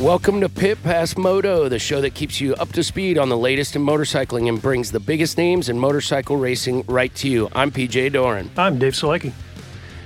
Welcome 0.00 0.40
to 0.40 0.48
Pit 0.48 0.82
Pass 0.82 1.18
Moto, 1.18 1.68
the 1.68 1.78
show 1.78 2.00
that 2.00 2.14
keeps 2.14 2.40
you 2.40 2.54
up 2.54 2.72
to 2.72 2.82
speed 2.82 3.18
on 3.18 3.28
the 3.28 3.36
latest 3.36 3.76
in 3.76 3.82
motorcycling 3.82 4.48
and 4.48 4.60
brings 4.60 4.90
the 4.90 4.98
biggest 4.98 5.36
names 5.36 5.68
in 5.68 5.78
motorcycle 5.78 6.38
racing 6.38 6.84
right 6.88 7.14
to 7.16 7.28
you. 7.28 7.50
I'm 7.52 7.70
PJ 7.70 8.14
Doran. 8.14 8.50
I'm 8.56 8.78
Dave 8.78 8.94
Sulecki. 8.94 9.34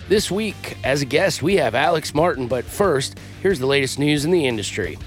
This 0.09 0.33
week, 0.33 0.79
as 0.83 1.03
a 1.03 1.05
guest, 1.05 1.45
we 1.45 1.55
have 1.59 1.77
Alex 1.77 2.12
Martin, 2.12 2.48
but 2.48 2.65
first, 2.65 3.20
here's 3.41 3.61
the 3.61 3.69
latest 3.69 4.01
news 4.01 4.25
in 4.25 4.33
the 4.33 4.45
industry. 4.47 4.98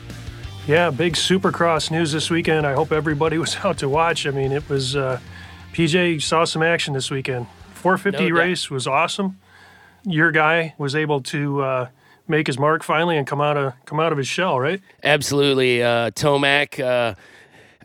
Yeah, 0.68 0.90
big 0.90 1.16
Supercross 1.16 1.91
news 1.91 2.13
this 2.13 2.30
weekend. 2.30 2.66
I 2.66 2.72
hope 2.72 2.94
everybody 2.94 3.38
was 3.40 3.58
out 3.58 3.80
to 3.80 3.90
watch. 3.90 4.26
I 4.26 4.32
mean, 4.32 4.54
it 4.54 4.70
was 4.70 4.96
uh, 4.96 5.20
PJ 5.74 6.22
saw 6.22 6.46
some 6.46 6.63
action 6.63 6.94
this 6.94 7.12
weekend. 7.12 7.48
450 7.74 8.29
No 8.29 8.38
race 8.38 8.72
was 8.72 8.88
awesome. 8.88 9.38
Your 10.05 10.32
guy 10.32 10.76
was 10.77 10.96
able 10.96 11.22
to 11.24 11.62
uh, 11.62 11.88
make 12.27 12.47
his 12.47 12.59
mark 12.59 12.83
finally 12.83 13.17
and 13.17 13.25
come 13.25 13.41
out 13.41 13.57
of 13.57 13.73
come 13.85 13.99
out 13.99 14.11
of 14.11 14.17
his 14.17 14.27
shell, 14.27 14.59
right? 14.59 14.81
Absolutely, 15.03 15.83
uh, 15.83 16.11
Tomac. 16.11 16.79
Uh, 16.79 17.15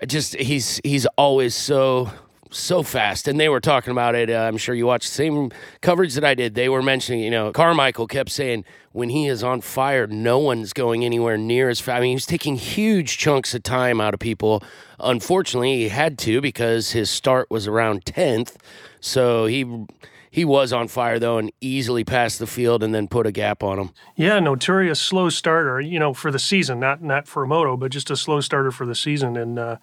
just 0.07 0.35
he's 0.37 0.81
he's 0.85 1.07
always 1.17 1.55
so 1.55 2.11
so 2.51 2.83
fast, 2.83 3.29
and 3.29 3.39
they 3.41 3.49
were 3.49 3.61
talking 3.61 3.93
about 3.93 4.15
it. 4.15 4.31
Uh, 4.31 4.41
I'm 4.41 4.57
sure 4.57 4.75
you 4.75 4.87
watched 4.87 5.09
the 5.09 5.15
same 5.15 5.51
coverage 5.81 6.15
that 6.15 6.25
I 6.25 6.35
did. 6.35 6.55
They 6.55 6.69
were 6.69 6.83
mentioning, 6.83 7.21
you 7.21 7.31
know, 7.31 7.53
Carmichael 7.53 8.07
kept 8.07 8.31
saying 8.31 8.65
when 8.93 9.09
he 9.09 9.27
is 9.27 9.43
on 9.43 9.61
fire, 9.61 10.07
no 10.07 10.39
one's 10.39 10.73
going 10.73 11.05
anywhere 11.05 11.39
near 11.39 11.69
as 11.69 11.81
fast. 11.81 11.97
I 11.97 12.01
mean, 12.01 12.11
he 12.11 12.15
was 12.17 12.27
taking 12.27 12.57
huge 12.57 13.17
chunks 13.19 13.55
of 13.55 13.63
time 13.63 14.01
out 14.01 14.13
of 14.13 14.21
people. 14.21 14.63
Unfortunately, 15.01 15.79
he 15.79 15.89
had 15.89 16.19
to 16.19 16.41
because 16.41 16.91
his 16.91 17.11
start 17.11 17.51
was 17.51 17.67
around 17.67 18.05
tenth, 18.05 18.57
so 19.01 19.47
he. 19.47 19.87
He 20.33 20.47
was 20.47 20.73
on 20.73 20.89
fire 20.89 21.19
though, 21.19 21.37
and 21.37 21.53
easily 21.61 22.05
passed 22.05 22.39
the 22.39 22.47
field, 22.47 22.83
and 22.83 22.95
then 22.95 23.07
put 23.07 23.27
a 23.27 23.33
gap 23.33 23.63
on 23.63 23.79
him. 23.79 23.91
Yeah, 24.17 24.41
notorious 24.41 24.99
slow 24.99 25.29
starter. 25.29 25.79
You 25.79 25.99
know, 25.99 26.15
for 26.15 26.31
the 26.31 26.39
season, 26.39 26.81
not 26.81 27.03
not 27.03 27.29
for 27.29 27.43
a 27.43 27.47
moto, 27.47 27.77
but 27.77 27.93
just 27.93 28.11
a 28.11 28.17
slow 28.17 28.41
starter 28.41 28.71
for 28.71 28.87
the 28.87 28.95
season. 28.95 29.37
And 29.37 29.59
uh, 29.59 29.77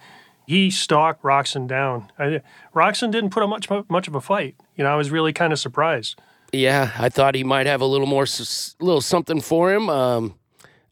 he 0.47 0.72
stalked 0.72 1.22
Roczen 1.22 1.67
down. 1.67 2.11
I, 2.17 2.42
Roczen 2.75 3.11
didn't 3.11 3.30
put 3.30 3.44
up 3.44 3.50
much 3.50 3.70
much 3.89 4.08
of 4.08 4.16
a 4.16 4.22
fight. 4.22 4.55
You 4.75 4.83
know, 4.83 4.92
I 4.92 4.95
was 4.95 5.11
really 5.11 5.33
kind 5.33 5.53
of 5.53 5.59
surprised. 5.59 6.20
Yeah, 6.52 6.94
I 6.97 7.09
thought 7.09 7.36
he 7.36 7.44
might 7.44 7.67
have 7.67 7.80
a 7.80 7.86
little 7.86 8.08
more, 8.08 8.25
little 8.80 9.02
something 9.02 9.42
for 9.42 9.72
him. 9.72 9.88
Um, 9.88 10.33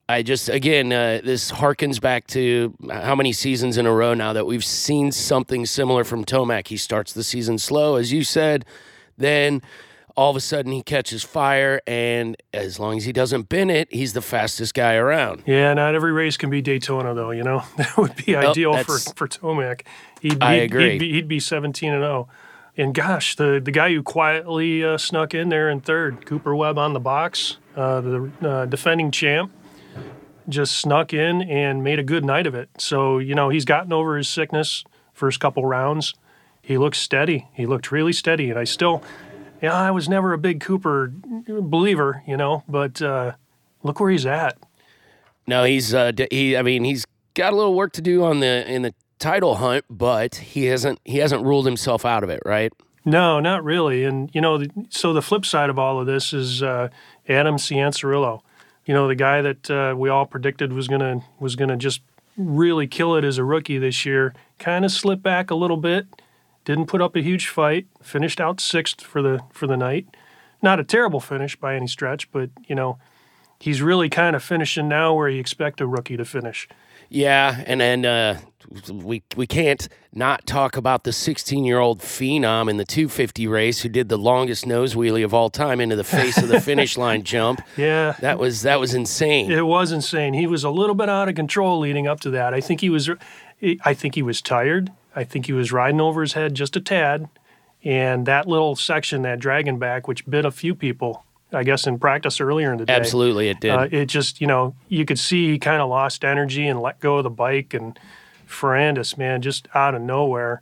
I 0.08 0.22
just, 0.22 0.50
again, 0.50 0.94
uh, 0.94 1.19
this 1.23 1.52
harkens 1.52 2.00
back 2.00 2.28
to 2.28 2.75
how 2.91 3.16
many 3.16 3.33
seasons 3.33 3.75
in 3.75 3.88
a 3.88 3.91
row 3.91 4.13
now 4.13 4.33
that 4.33 4.45
we've 4.45 4.63
seen 4.63 5.11
something 5.11 5.66
similar 5.66 6.03
from 6.03 6.23
Tomac. 6.23 6.67
He 6.67 6.78
starts 6.78 7.11
the 7.11 7.23
season 7.23 7.58
slow, 7.58 7.95
as 7.95 8.11
you 8.13 8.23
said, 8.23 8.66
then 9.17 9.61
all 10.15 10.31
of 10.31 10.35
a 10.35 10.39
sudden 10.39 10.71
he 10.71 10.81
catches 10.81 11.23
fire, 11.23 11.79
and 11.85 12.35
as 12.53 12.79
long 12.79 12.97
as 12.97 13.05
he 13.05 13.11
doesn't 13.11 13.50
bin 13.50 13.69
it, 13.69 13.88
he's 13.94 14.13
the 14.13 14.22
fastest 14.22 14.73
guy 14.73 14.95
around. 14.95 15.44
Yeah, 15.45 15.73
not 15.75 15.94
every 15.94 16.11
race 16.11 16.38
can 16.38 16.50
be 16.50 16.61
Daytona, 16.61 17.13
though. 17.13 17.29
You 17.31 17.44
know 17.44 17.63
that 17.77 17.95
would 17.97 18.16
be 18.16 18.35
ideal 18.35 18.75
for 18.83 18.97
for 19.16 19.27
Tomac. 19.27 19.81
He'd, 20.22 20.41
I 20.41 20.56
he'd- 20.56 20.66
agree. 20.66 20.91
He'd 20.94 21.00
be, 21.00 21.11
he'd 21.13 21.27
be 21.27 21.39
seventeen 21.39 21.94
and 21.94 22.01
zero. 22.01 22.27
And 22.75 22.94
gosh, 22.94 23.35
the 23.35 23.59
the 23.63 23.72
guy 23.72 23.91
who 23.94 24.01
quietly 24.03 24.83
uh, 24.83 24.97
snuck 24.97 25.33
in 25.33 25.50
there 25.50 25.69
in 25.69 25.81
third, 25.81 26.25
Cooper 26.25 26.56
Webb 26.56 26.77
on 26.77 26.94
the 26.94 27.00
box, 27.00 27.57
uh, 27.75 28.01
the 28.01 28.31
uh, 28.41 28.66
defending 28.66 29.09
champ, 29.11 29.51
just 30.50 30.77
snuck 30.77 31.13
in 31.13 31.41
and 31.41 31.83
made 31.83 32.00
a 32.00 32.03
good 32.03 32.23
night 32.23 32.47
of 32.47 32.56
it. 32.56 32.69
So 32.77 33.17
you 33.19 33.35
know 33.35 33.50
he's 33.50 33.66
gotten 33.66 33.91
over 33.94 34.17
his 34.17 34.27
sickness. 34.27 34.83
First 35.13 35.39
couple 35.39 35.66
rounds, 35.66 36.13
he 36.67 36.78
looked 36.78 36.97
steady. 36.97 37.47
He 37.53 37.66
looked 37.66 37.94
really 37.94 38.11
steady, 38.11 38.50
and 38.50 38.59
I 38.59 38.66
still, 38.66 39.01
yeah, 39.61 39.73
I 39.73 39.89
was 39.89 40.09
never 40.09 40.33
a 40.33 40.38
big 40.38 40.59
Cooper 40.59 41.13
believer, 41.47 42.23
you 42.28 42.35
know, 42.35 42.66
but 42.67 43.01
uh, 43.01 43.35
look 43.83 44.01
where 44.01 44.11
he's 44.11 44.25
at. 44.25 44.57
No, 45.47 45.63
he's 45.63 45.94
uh, 45.94 46.11
he. 46.29 46.57
I 46.57 46.63
mean, 46.63 46.83
he's 46.83 47.06
got 47.35 47.53
a 47.53 47.56
little 47.56 47.73
work 47.73 47.94
to 47.94 48.01
do 48.01 48.25
on 48.25 48.41
the 48.41 48.69
in 48.69 48.81
the 48.81 48.94
title 49.17 49.56
hunt, 49.56 49.85
but 49.89 50.35
he 50.35 50.66
hasn't 50.66 51.00
he 51.06 51.19
hasn't 51.19 51.45
ruled 51.45 51.66
himself 51.66 52.03
out 52.03 52.22
of 52.22 52.29
it, 52.29 52.41
right? 52.45 52.73
No, 53.06 53.39
not 53.39 53.63
really. 53.63 54.03
And 54.03 54.29
you 54.33 54.41
know, 54.41 54.61
so 54.89 55.13
the 55.13 55.22
flip 55.22 55.45
side 55.45 55.69
of 55.69 55.79
all 55.79 56.01
of 56.01 56.06
this 56.06 56.33
is 56.33 56.61
uh, 56.61 56.89
Adam 57.29 57.56
Cianciarulo. 57.56 58.41
You 58.85 58.94
know, 58.94 59.07
the 59.07 59.16
guy 59.16 59.41
that 59.41 59.72
uh, 59.72 59.95
we 59.97 60.09
all 60.09 60.25
predicted 60.25 60.73
was 60.73 60.89
gonna 60.89 61.22
was 61.39 61.56
gonna 61.56 61.77
just 61.77 62.01
really 62.35 62.88
kill 62.88 63.16
it 63.16 63.23
as 63.23 63.38
a 63.38 63.45
rookie 63.45 63.77
this 63.77 64.06
year. 64.06 64.33
Kind 64.59 64.83
of 64.83 64.91
slipped 64.91 65.23
back 65.23 65.50
a 65.50 65.56
little 65.56 65.77
bit. 65.77 66.07
Didn't 66.67 66.88
put 66.88 67.01
up 67.01 67.16
a 67.16 67.22
huge 67.22 67.47
fight. 67.47 67.88
Finished 68.01 68.41
out 68.41 68.59
sixth 68.59 69.00
for 69.00 69.22
the 69.22 69.39
for 69.53 69.67
the 69.67 69.78
night. 69.78 70.05
Not 70.61 70.81
a 70.81 70.83
terrible 70.83 71.22
finish 71.22 71.55
by 71.55 71.75
any 71.75 71.88
stretch, 71.88 72.29
but 72.29 72.50
you 72.67 72.75
know, 72.75 73.00
he's 73.57 73.81
really 73.81 74.09
kind 74.09 74.35
of 74.35 74.44
finishing 74.44 74.89
now 74.89 75.13
where 75.13 75.29
you 75.29 75.39
expect 75.39 75.79
a 75.79 75.88
rookie 75.88 76.17
to 76.17 76.25
finish. 76.25 76.67
Yeah, 77.07 77.63
and 77.66 77.79
then 77.79 78.06
uh, 78.06 78.41
we 78.91 79.23
we 79.38 79.47
can't 79.47 79.88
not 80.11 80.45
talk 80.45 80.75
about 80.75 81.06
the 81.06 81.13
16 81.13 81.63
year 81.63 81.79
old 81.79 82.01
phenom 82.01 82.69
in 82.69 82.75
the 82.75 82.83
250 82.83 83.47
race 83.47 83.79
who 83.79 83.88
did 83.88 84.09
the 84.09 84.17
longest 84.17 84.67
nose 84.67 84.94
wheelie 84.94 85.23
of 85.23 85.33
all 85.33 85.50
time 85.50 85.79
into 85.79 85.95
the 85.95 86.03
face 86.03 86.38
of 86.38 86.50
the 86.50 86.59
finish 86.59 86.97
line 87.06 87.23
jump. 87.23 87.61
Yeah, 87.77 88.17
That 88.19 88.39
was 88.39 88.63
that 88.63 88.81
was 88.81 88.94
insane. 88.94 89.50
It 89.50 89.66
was 89.66 89.94
insane. 89.94 90.33
He 90.33 90.47
was 90.47 90.66
a 90.66 90.69
little 90.69 90.95
bit 90.95 91.07
out 91.07 91.29
of 91.29 91.35
control 91.35 91.79
leading 91.79 92.07
up 92.07 92.19
to 92.19 92.29
that. 92.31 92.53
I 92.53 92.59
think 92.59 92.81
he 92.81 92.89
was, 92.89 93.09
I 93.85 93.94
think 93.94 94.16
he 94.16 94.22
was 94.22 94.41
tired. 94.41 94.91
I 95.17 95.23
think 95.23 95.47
he 95.47 95.53
was 95.53 95.72
riding 95.72 96.00
over 96.00 96.22
his 96.22 96.33
head 96.33 96.53
just 96.53 96.75
a 96.75 96.79
tad, 96.79 97.28
and 97.83 98.28
that 98.28 98.47
little 98.47 98.75
section, 98.75 99.23
that 99.23 99.39
dragon 99.39 99.79
back, 99.79 100.07
which 100.07 100.25
bit 100.29 100.45
a 100.45 100.51
few 100.51 100.75
people, 100.75 101.25
I 101.51 101.63
guess, 101.63 101.88
in 101.88 101.97
practice 101.97 102.39
earlier 102.39 102.72
in 102.72 102.78
the 102.78 102.85
day. 102.85 102.94
Absolutely, 102.94 103.50
it 103.50 103.59
did. 103.59 103.72
Uh, 103.72 103.88
it 103.91 104.06
just, 104.06 104.39
you 104.39 104.45
know, 104.45 104.75
you 104.89 105.06
could 105.06 105.17
see 105.17 105.50
he 105.51 105.59
kind 105.59 105.81
of 105.81 105.89
lost 105.89 106.23
energy 106.23 106.67
and 106.67 106.79
let 106.79 107.00
go 107.00 107.17
of 107.17 107.23
the 107.23 107.31
bike. 107.31 107.73
And 107.73 107.97
Ferrandis, 108.47 109.17
man, 109.17 109.41
just 109.41 109.67
out 109.73 109.95
of 109.95 110.03
nowhere. 110.03 110.61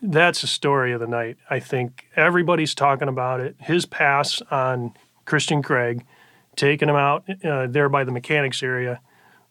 That's 0.00 0.40
the 0.40 0.46
story 0.46 0.92
of 0.92 1.00
the 1.00 1.06
night. 1.06 1.36
I 1.50 1.60
think 1.60 2.06
everybody's 2.16 2.74
talking 2.74 3.08
about 3.08 3.40
it. 3.40 3.54
His 3.58 3.84
pass 3.84 4.40
on 4.50 4.94
Christian 5.26 5.62
Craig, 5.62 6.06
taking 6.56 6.88
him 6.88 6.96
out 6.96 7.24
uh, 7.44 7.66
there 7.66 7.90
by 7.90 8.04
the 8.04 8.12
mechanics 8.12 8.62
area, 8.62 9.00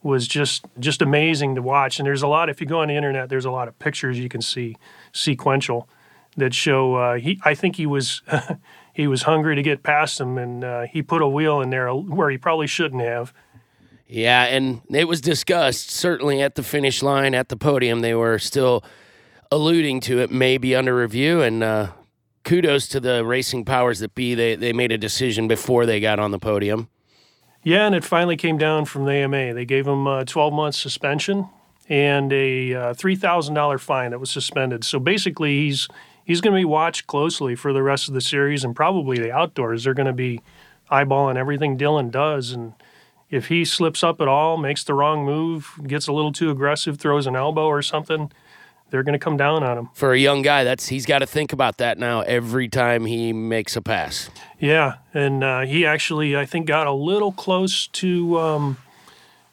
was 0.02 0.28
just 0.28 0.66
just 0.80 1.02
amazing 1.02 1.56
to 1.56 1.62
watch. 1.62 2.00
And 2.00 2.06
there's 2.06 2.22
a 2.22 2.28
lot. 2.28 2.50
If 2.50 2.62
you 2.62 2.68
go 2.68 2.80
on 2.82 2.88
the 2.88 2.96
internet, 2.96 3.30
there's 3.30 3.46
a 3.46 3.52
lot 3.52 3.68
of 3.68 3.78
pictures 3.80 4.18
you 4.18 4.30
can 4.30 4.42
see 4.42 4.76
sequential 5.12 5.88
that 6.38 6.54
show. 6.54 6.96
Uh, 6.96 7.16
he, 7.16 7.40
I 7.44 7.54
think 7.54 7.76
he 7.76 7.86
was 7.86 8.22
he 8.94 9.08
was 9.08 9.24
hungry 9.24 9.56
to 9.56 9.62
get 9.62 9.84
past 9.84 10.20
him, 10.20 10.38
and 10.38 10.64
uh, 10.64 10.82
he 10.84 11.02
put 11.02 11.22
a 11.22 11.28
wheel 11.28 11.62
in 11.62 11.70
there 11.70 11.94
where 11.94 12.30
he 12.30 12.38
probably 12.38 12.68
shouldn't 12.68 13.02
have. 13.02 13.34
yeah, 14.08 14.44
and 14.44 14.82
it 14.90 15.08
was 15.08 15.22
discussed 15.22 15.92
certainly 15.92 16.42
at 16.42 16.56
the 16.56 16.64
finish 16.64 17.04
line 17.04 17.36
at 17.36 17.50
the 17.50 17.58
podium. 17.58 18.00
They 18.02 18.16
were 18.16 18.40
still 18.40 18.84
alluding 19.52 20.00
to 20.02 20.20
it, 20.20 20.32
maybe 20.32 20.76
under 20.76 20.96
review, 20.96 21.42
and 21.42 21.64
uh, 21.64 21.88
kudos 22.44 22.88
to 22.90 23.00
the 23.00 23.26
racing 23.26 23.66
powers 23.66 24.00
that 24.00 24.16
be. 24.16 24.34
They 24.34 24.56
they 24.56 24.74
made 24.74 24.92
a 24.92 24.98
decision 24.98 25.48
before 25.48 25.86
they 25.86 26.00
got 26.00 26.20
on 26.20 26.32
the 26.32 26.40
podium. 26.40 26.90
Yeah, 27.64 27.86
and 27.86 27.96
it 27.96 28.06
finally 28.06 28.38
came 28.38 28.58
down 28.58 28.86
from 28.86 29.06
the 29.06 29.12
AMA. 29.12 29.54
They 29.54 29.66
gave 29.66 29.88
him 29.88 30.08
a 30.08 30.26
12 30.26 30.54
month 30.54 30.76
suspension 30.76 31.50
and 31.90 32.32
a 32.32 32.74
uh, 32.74 32.94
$3,000 32.94 33.80
fine 33.80 34.12
that 34.12 34.20
was 34.20 34.30
suspended. 34.30 34.84
So 34.84 35.00
basically, 35.00 35.66
he's 35.66 35.88
he's 36.24 36.42
going 36.42 36.54
to 36.54 36.60
be 36.60 36.66
watched 36.66 37.08
closely 37.08 37.56
for 37.56 37.74
the 37.74 37.82
rest 37.82 38.08
of 38.08 38.14
the 38.14 38.22
series 38.22 38.64
and 38.64 38.76
probably 38.76 39.18
the 39.18 39.32
outdoors. 39.32 39.84
They're 39.84 39.96
going 39.96 40.06
to 40.06 40.14
be 40.14 40.42
eyeballing 40.92 41.38
everything 41.38 41.78
Dylan 41.78 42.12
does. 42.12 42.52
And 42.52 42.74
if 43.30 43.48
he 43.48 43.66
slips 43.66 44.04
up 44.04 44.22
at 44.22 44.28
all, 44.28 44.58
makes 44.58 44.84
the 44.84 44.94
wrong 44.94 45.26
move, 45.26 45.72
gets 45.86 46.08
a 46.08 46.14
little 46.14 46.32
too 46.32 46.52
aggressive, 46.52 47.00
throws 47.00 47.26
an 47.28 47.36
elbow 47.36 47.66
or 47.66 47.82
something, 47.82 48.32
they're 48.90 49.04
going 49.04 49.14
to 49.14 49.20
come 49.20 49.38
down 49.38 49.64
on 49.64 49.78
him. 49.78 49.90
For 49.94 50.14
a 50.14 50.18
young 50.18 50.42
guy, 50.42 50.64
that's 50.64 50.88
he's 50.88 51.06
got 51.06 51.20
to 51.20 51.28
think 51.28 51.54
about 51.54 51.78
that 51.78 51.98
now 51.98 52.22
every 52.22 52.68
time 52.68 53.06
he 53.06 53.34
makes 53.34 53.76
a 53.76 53.82
pass. 53.82 54.30
Yeah, 54.60 54.96
and 55.14 55.42
uh, 55.44 55.62
he 55.62 55.86
actually, 55.86 56.36
I 56.36 56.46
think, 56.46 56.68
got 56.68 56.86
a 56.86 56.92
little 56.92 57.32
close 57.32 57.88
to 57.88 58.38
um, 58.40 58.78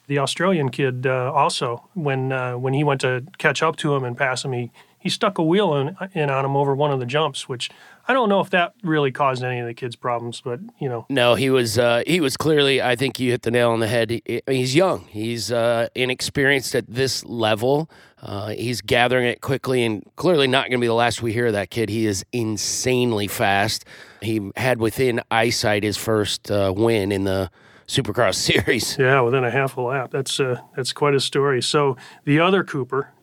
The 0.07 0.19
Australian 0.19 0.69
kid 0.69 1.07
uh, 1.07 1.31
also, 1.33 1.87
when 1.93 2.31
uh, 2.33 2.57
when 2.57 2.73
he 2.73 2.83
went 2.83 3.01
to 3.01 3.23
catch 3.37 3.63
up 3.63 3.77
to 3.77 3.95
him 3.95 4.03
and 4.03 4.17
pass 4.17 4.43
him, 4.43 4.51
he, 4.51 4.71
he 5.07 5.09
stuck 5.09 5.37
a 5.37 5.43
wheel 5.43 5.73
in, 5.73 5.95
in 6.13 6.29
on 6.29 6.43
him 6.43 6.57
over 6.57 6.75
one 6.75 6.91
of 6.91 6.99
the 6.99 7.05
jumps, 7.05 7.47
which 7.47 7.69
I 8.09 8.13
don't 8.13 8.27
know 8.27 8.41
if 8.41 8.49
that 8.49 8.73
really 8.83 9.09
caused 9.09 9.41
any 9.41 9.61
of 9.61 9.65
the 9.65 9.73
kids 9.73 9.95
problems, 9.95 10.41
but 10.41 10.59
you 10.79 10.89
know. 10.89 11.05
No, 11.09 11.35
he 11.35 11.49
was 11.49 11.79
uh, 11.79 12.03
he 12.05 12.19
was 12.19 12.35
clearly. 12.35 12.81
I 12.81 12.97
think 12.97 13.17
you 13.17 13.31
hit 13.31 13.43
the 13.43 13.51
nail 13.51 13.71
on 13.71 13.79
the 13.79 13.87
head. 13.87 14.09
He, 14.09 14.41
he's 14.45 14.75
young. 14.75 15.05
He's 15.07 15.49
uh, 15.49 15.87
inexperienced 15.95 16.75
at 16.75 16.87
this 16.87 17.23
level. 17.23 17.89
Uh, 18.21 18.49
he's 18.49 18.81
gathering 18.81 19.27
it 19.27 19.39
quickly, 19.39 19.85
and 19.85 20.03
clearly 20.17 20.45
not 20.45 20.63
going 20.63 20.79
to 20.79 20.83
be 20.83 20.87
the 20.87 20.93
last 20.93 21.21
we 21.21 21.31
hear 21.31 21.47
of 21.47 21.53
that 21.53 21.69
kid. 21.69 21.87
He 21.87 22.05
is 22.05 22.25
insanely 22.33 23.27
fast. 23.27 23.85
He 24.21 24.51
had 24.57 24.81
within 24.81 25.21
eyesight 25.31 25.83
his 25.83 25.95
first 25.95 26.51
uh, 26.51 26.73
win 26.75 27.13
in 27.13 27.23
the 27.23 27.49
Supercross 27.87 28.35
series. 28.51 28.97
Yeah, 28.97 29.21
within 29.21 29.45
a 29.45 29.51
half 29.51 29.77
a 29.77 29.81
lap. 29.81 30.11
That's 30.11 30.37
uh, 30.41 30.59
that's 30.75 30.91
quite 30.91 31.15
a 31.15 31.21
story. 31.21 31.61
So 31.61 31.95
the 32.25 32.41
other 32.41 32.65
Cooper, 32.65 33.13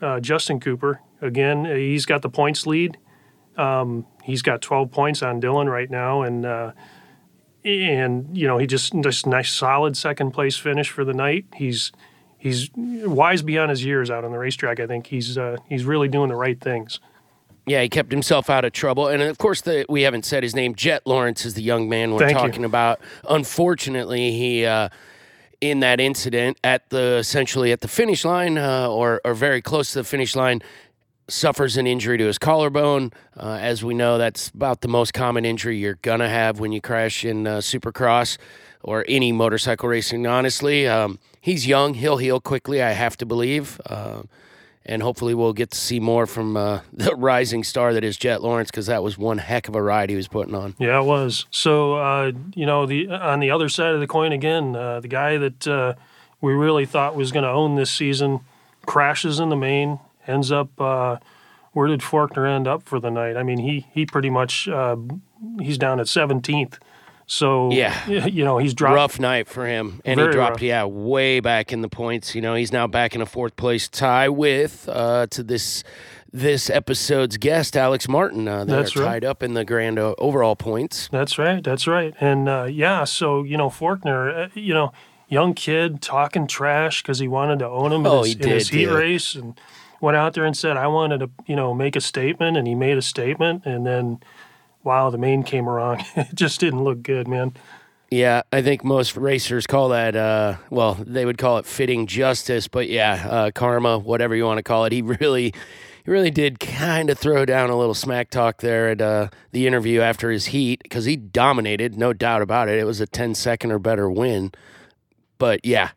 uh, 0.00 0.20
Justin 0.20 0.60
Cooper, 0.60 1.00
again, 1.20 1.64
he's 1.64 2.06
got 2.06 2.22
the 2.22 2.28
points 2.28 2.66
lead. 2.66 2.98
Um, 3.56 4.06
he's 4.22 4.42
got 4.42 4.60
12 4.60 4.90
points 4.90 5.22
on 5.22 5.40
Dylan 5.40 5.70
right 5.70 5.90
now, 5.90 6.22
and 6.22 6.44
uh, 6.44 6.72
and 7.64 8.36
you 8.36 8.46
know 8.46 8.58
he 8.58 8.66
just 8.66 8.92
just 9.02 9.26
nice 9.26 9.50
solid 9.50 9.96
second 9.96 10.32
place 10.32 10.56
finish 10.56 10.90
for 10.90 11.04
the 11.04 11.14
night. 11.14 11.46
He's 11.54 11.90
he's 12.38 12.70
wise 12.74 13.42
beyond 13.42 13.70
his 13.70 13.84
years 13.84 14.10
out 14.10 14.24
on 14.24 14.32
the 14.32 14.38
racetrack. 14.38 14.78
I 14.78 14.86
think 14.86 15.06
he's 15.06 15.38
uh, 15.38 15.56
he's 15.68 15.84
really 15.84 16.08
doing 16.08 16.28
the 16.28 16.36
right 16.36 16.60
things. 16.60 17.00
Yeah, 17.68 17.82
he 17.82 17.88
kept 17.88 18.12
himself 18.12 18.48
out 18.48 18.64
of 18.64 18.72
trouble, 18.72 19.08
and 19.08 19.20
of 19.22 19.38
course, 19.38 19.62
the, 19.62 19.84
we 19.88 20.02
haven't 20.02 20.24
said 20.24 20.44
his 20.44 20.54
name. 20.54 20.76
Jett 20.76 21.04
Lawrence 21.04 21.44
is 21.44 21.54
the 21.54 21.62
young 21.62 21.88
man 21.88 22.12
we're 22.12 22.20
Thank 22.20 22.38
talking 22.38 22.60
you. 22.60 22.66
about. 22.66 23.00
Unfortunately, 23.28 24.32
he. 24.32 24.64
Uh, 24.64 24.88
in 25.60 25.80
that 25.80 26.00
incident, 26.00 26.58
at 26.62 26.90
the 26.90 27.16
essentially 27.16 27.72
at 27.72 27.80
the 27.80 27.88
finish 27.88 28.24
line, 28.24 28.58
uh, 28.58 28.88
or 28.88 29.20
or 29.24 29.34
very 29.34 29.62
close 29.62 29.92
to 29.92 30.00
the 30.00 30.04
finish 30.04 30.36
line, 30.36 30.62
suffers 31.28 31.76
an 31.76 31.86
injury 31.86 32.18
to 32.18 32.26
his 32.26 32.38
collarbone. 32.38 33.12
Uh, 33.36 33.58
as 33.60 33.84
we 33.84 33.94
know, 33.94 34.18
that's 34.18 34.48
about 34.48 34.80
the 34.80 34.88
most 34.88 35.12
common 35.12 35.44
injury 35.44 35.76
you're 35.78 35.98
gonna 36.02 36.28
have 36.28 36.60
when 36.60 36.72
you 36.72 36.80
crash 36.80 37.24
in 37.24 37.46
uh, 37.46 37.58
Supercross 37.58 38.38
or 38.82 39.04
any 39.08 39.32
motorcycle 39.32 39.88
racing. 39.88 40.26
Honestly, 40.26 40.86
um, 40.86 41.18
he's 41.40 41.66
young; 41.66 41.94
he'll 41.94 42.18
heal 42.18 42.40
quickly. 42.40 42.82
I 42.82 42.90
have 42.92 43.16
to 43.18 43.26
believe, 43.26 43.80
uh, 43.86 44.22
and 44.86 45.02
hopefully, 45.02 45.34
we'll 45.34 45.52
get 45.52 45.72
to 45.72 45.78
see 45.78 46.00
more 46.00 46.26
from 46.26 46.56
uh, 46.56 46.80
the 46.92 47.14
rising 47.14 47.64
star 47.64 47.92
that 47.92 48.04
is 48.04 48.16
Jett 48.16 48.42
Lawrence 48.42 48.70
because 48.70 48.86
that 48.86 49.02
was 49.02 49.18
one 49.18 49.38
heck 49.38 49.68
of 49.68 49.74
a 49.74 49.82
ride 49.82 50.10
he 50.10 50.16
was 50.16 50.28
putting 50.28 50.54
on. 50.54 50.74
Yeah, 50.78 51.00
it 51.00 51.04
was. 51.04 51.46
So 51.50 51.94
uh, 51.94 52.32
you 52.54 52.66
know, 52.66 52.86
the 52.86 53.08
on 53.08 53.40
the 53.40 53.50
other 53.50 53.68
side 53.68 53.94
of 53.94 54.00
the 54.00 54.06
coin 54.06 54.32
again, 54.32 54.74
uh, 54.74 55.00
the 55.00 55.08
guy 55.08 55.36
that 55.36 55.66
uh, 55.66 55.94
we 56.40 56.54
really 56.54 56.86
thought 56.86 57.14
was 57.14 57.32
going 57.32 57.44
to 57.44 57.50
own 57.50 57.74
this 57.74 57.90
season 57.90 58.40
crashes 58.86 59.40
in 59.40 59.50
the 59.50 59.56
main, 59.56 59.98
ends 60.26 60.50
up. 60.50 60.80
Uh, 60.80 61.16
where 61.72 61.88
did 61.88 62.00
Forkner 62.00 62.48
end 62.48 62.66
up 62.66 62.84
for 62.84 62.98
the 62.98 63.10
night? 63.10 63.36
I 63.36 63.42
mean, 63.42 63.58
he 63.58 63.86
he 63.92 64.06
pretty 64.06 64.30
much 64.30 64.66
uh, 64.68 64.96
he's 65.60 65.76
down 65.76 66.00
at 66.00 66.08
seventeenth. 66.08 66.78
So 67.26 67.70
Yeah. 67.72 68.06
you 68.26 68.44
know, 68.44 68.58
he's 68.58 68.72
dropped. 68.74 68.94
rough 68.94 69.18
night 69.20 69.48
for 69.48 69.66
him, 69.66 70.00
and 70.04 70.20
he 70.20 70.26
dropped 70.28 70.50
rough. 70.56 70.62
yeah 70.62 70.84
way 70.84 71.40
back 71.40 71.72
in 71.72 71.82
the 71.82 71.88
points. 71.88 72.34
You 72.34 72.40
know, 72.40 72.54
he's 72.54 72.72
now 72.72 72.86
back 72.86 73.14
in 73.14 73.20
a 73.20 73.26
fourth 73.26 73.56
place 73.56 73.88
tie 73.88 74.28
with 74.28 74.88
uh, 74.92 75.26
to 75.28 75.42
this 75.42 75.82
this 76.32 76.68
episode's 76.68 77.36
guest, 77.38 77.76
Alex 77.76 78.08
Martin. 78.08 78.46
Uh, 78.46 78.64
That's 78.64 78.94
right. 78.96 79.04
tied 79.04 79.24
up 79.24 79.42
in 79.42 79.54
the 79.54 79.64
grand 79.64 79.98
uh, 79.98 80.14
overall 80.18 80.54
points. 80.56 81.08
That's 81.10 81.38
right. 81.38 81.62
That's 81.64 81.86
right. 81.86 82.14
And 82.20 82.48
uh, 82.48 82.64
yeah, 82.70 83.04
so 83.04 83.42
you 83.42 83.56
know, 83.56 83.70
Forkner, 83.70 84.46
uh, 84.46 84.48
you 84.54 84.74
know, 84.74 84.92
young 85.28 85.54
kid 85.54 86.02
talking 86.02 86.46
trash 86.46 87.02
because 87.02 87.18
he 87.18 87.26
wanted 87.28 87.58
to 87.60 87.66
own 87.68 87.92
him 87.92 88.02
in 88.02 88.06
Oh, 88.06 88.22
his, 88.22 88.34
he 88.34 88.42
in 88.42 88.48
his 88.50 88.68
did, 88.68 88.76
heat 88.78 88.86
race, 88.86 89.34
and 89.34 89.58
went 90.00 90.16
out 90.16 90.34
there 90.34 90.44
and 90.44 90.56
said, 90.56 90.76
"I 90.76 90.86
wanted 90.88 91.20
to, 91.20 91.30
you 91.46 91.56
know, 91.56 91.72
make 91.74 91.96
a 91.96 92.00
statement," 92.00 92.56
and 92.56 92.66
he 92.68 92.74
made 92.74 92.98
a 92.98 93.02
statement, 93.02 93.62
and 93.64 93.86
then, 93.86 94.20
wow, 94.86 95.10
the 95.10 95.18
main 95.18 95.42
came 95.42 95.68
around. 95.68 96.02
it 96.16 96.34
just 96.34 96.60
didn't 96.60 96.82
look 96.82 97.02
good, 97.02 97.28
man. 97.28 97.52
Yeah, 98.10 98.42
I 98.52 98.62
think 98.62 98.84
most 98.84 99.16
racers 99.16 99.66
call 99.66 99.88
that. 99.90 100.14
Uh, 100.14 100.56
well, 100.70 100.94
they 100.94 101.26
would 101.26 101.38
call 101.38 101.58
it 101.58 101.66
fitting 101.66 102.06
justice, 102.06 102.68
but 102.68 102.88
yeah, 102.88 103.26
uh, 103.28 103.50
karma, 103.50 103.98
whatever 103.98 104.34
you 104.36 104.44
want 104.44 104.58
to 104.58 104.62
call 104.62 104.84
it. 104.86 104.92
He 104.92 105.02
really. 105.20 105.52
He 106.04 106.12
really 106.12 106.30
did 106.30 106.60
kind 106.60 107.10
of 107.10 107.18
throw 107.18 107.44
down 107.44 107.68
a 107.68 107.76
little 107.76 107.92
smack 107.92 108.30
talk 108.30 108.58
there 108.58 108.90
at 108.90 109.00
uh, 109.00 109.28
the 109.50 109.66
interview 109.66 110.02
after 110.02 110.30
his 110.30 110.46
heat 110.46 110.80
because 110.84 111.04
he 111.04 111.16
dominated, 111.16 111.98
no 111.98 112.12
doubt 112.12 112.42
about 112.42 112.68
it. 112.68 112.78
It 112.78 112.84
was 112.84 113.00
a 113.00 113.08
10 113.08 113.34
second 113.34 113.72
or 113.72 113.80
better 113.80 114.08
win. 114.08 114.52
But 115.36 115.64
yeah, 115.64 115.90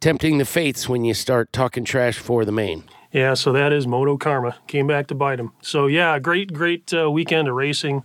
tempting 0.00 0.38
the 0.38 0.44
fates 0.44 0.88
when 0.88 1.04
you 1.04 1.14
start 1.14 1.52
talking 1.52 1.84
trash 1.84 2.18
for 2.18 2.44
the 2.44 2.50
main. 2.50 2.82
Yeah, 3.12 3.34
so 3.34 3.52
that 3.52 3.72
is 3.72 3.86
Moto 3.86 4.16
Karma. 4.16 4.56
Came 4.66 4.88
back 4.88 5.06
to 5.06 5.14
bite 5.14 5.38
him. 5.38 5.52
So 5.62 5.86
yeah, 5.86 6.18
great, 6.18 6.52
great 6.52 6.92
uh, 6.92 7.08
weekend 7.08 7.46
of 7.46 7.54
racing. 7.54 8.02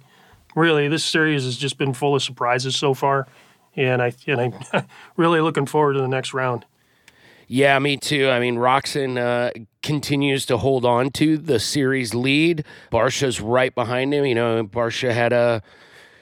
Really, 0.60 0.90
this 0.90 1.06
series 1.06 1.46
has 1.46 1.56
just 1.56 1.78
been 1.78 1.94
full 1.94 2.16
of 2.16 2.22
surprises 2.22 2.76
so 2.76 2.94
far, 2.94 3.28
and 3.78 4.02
I 4.02 4.12
and 4.28 4.42
I'm 4.74 4.86
really 5.16 5.40
looking 5.40 5.66
forward 5.66 5.94
to 5.94 6.02
the 6.02 6.08
next 6.10 6.34
round. 6.34 6.66
Yeah, 7.48 7.80
me 7.80 7.96
too. 7.96 8.28
I 8.30 8.42
mean, 8.42 8.58
Roczen 8.58 9.18
uh, 9.18 9.52
continues 9.82 10.46
to 10.48 10.58
hold 10.58 10.84
on 10.84 11.12
to 11.12 11.38
the 11.38 11.62
series 11.62 12.14
lead. 12.14 12.66
Barcia's 12.92 13.40
right 13.40 13.74
behind 13.74 14.14
him. 14.14 14.26
You 14.26 14.36
know, 14.36 14.66
Barcia 14.66 15.14
had 15.14 15.32
a, 15.32 15.64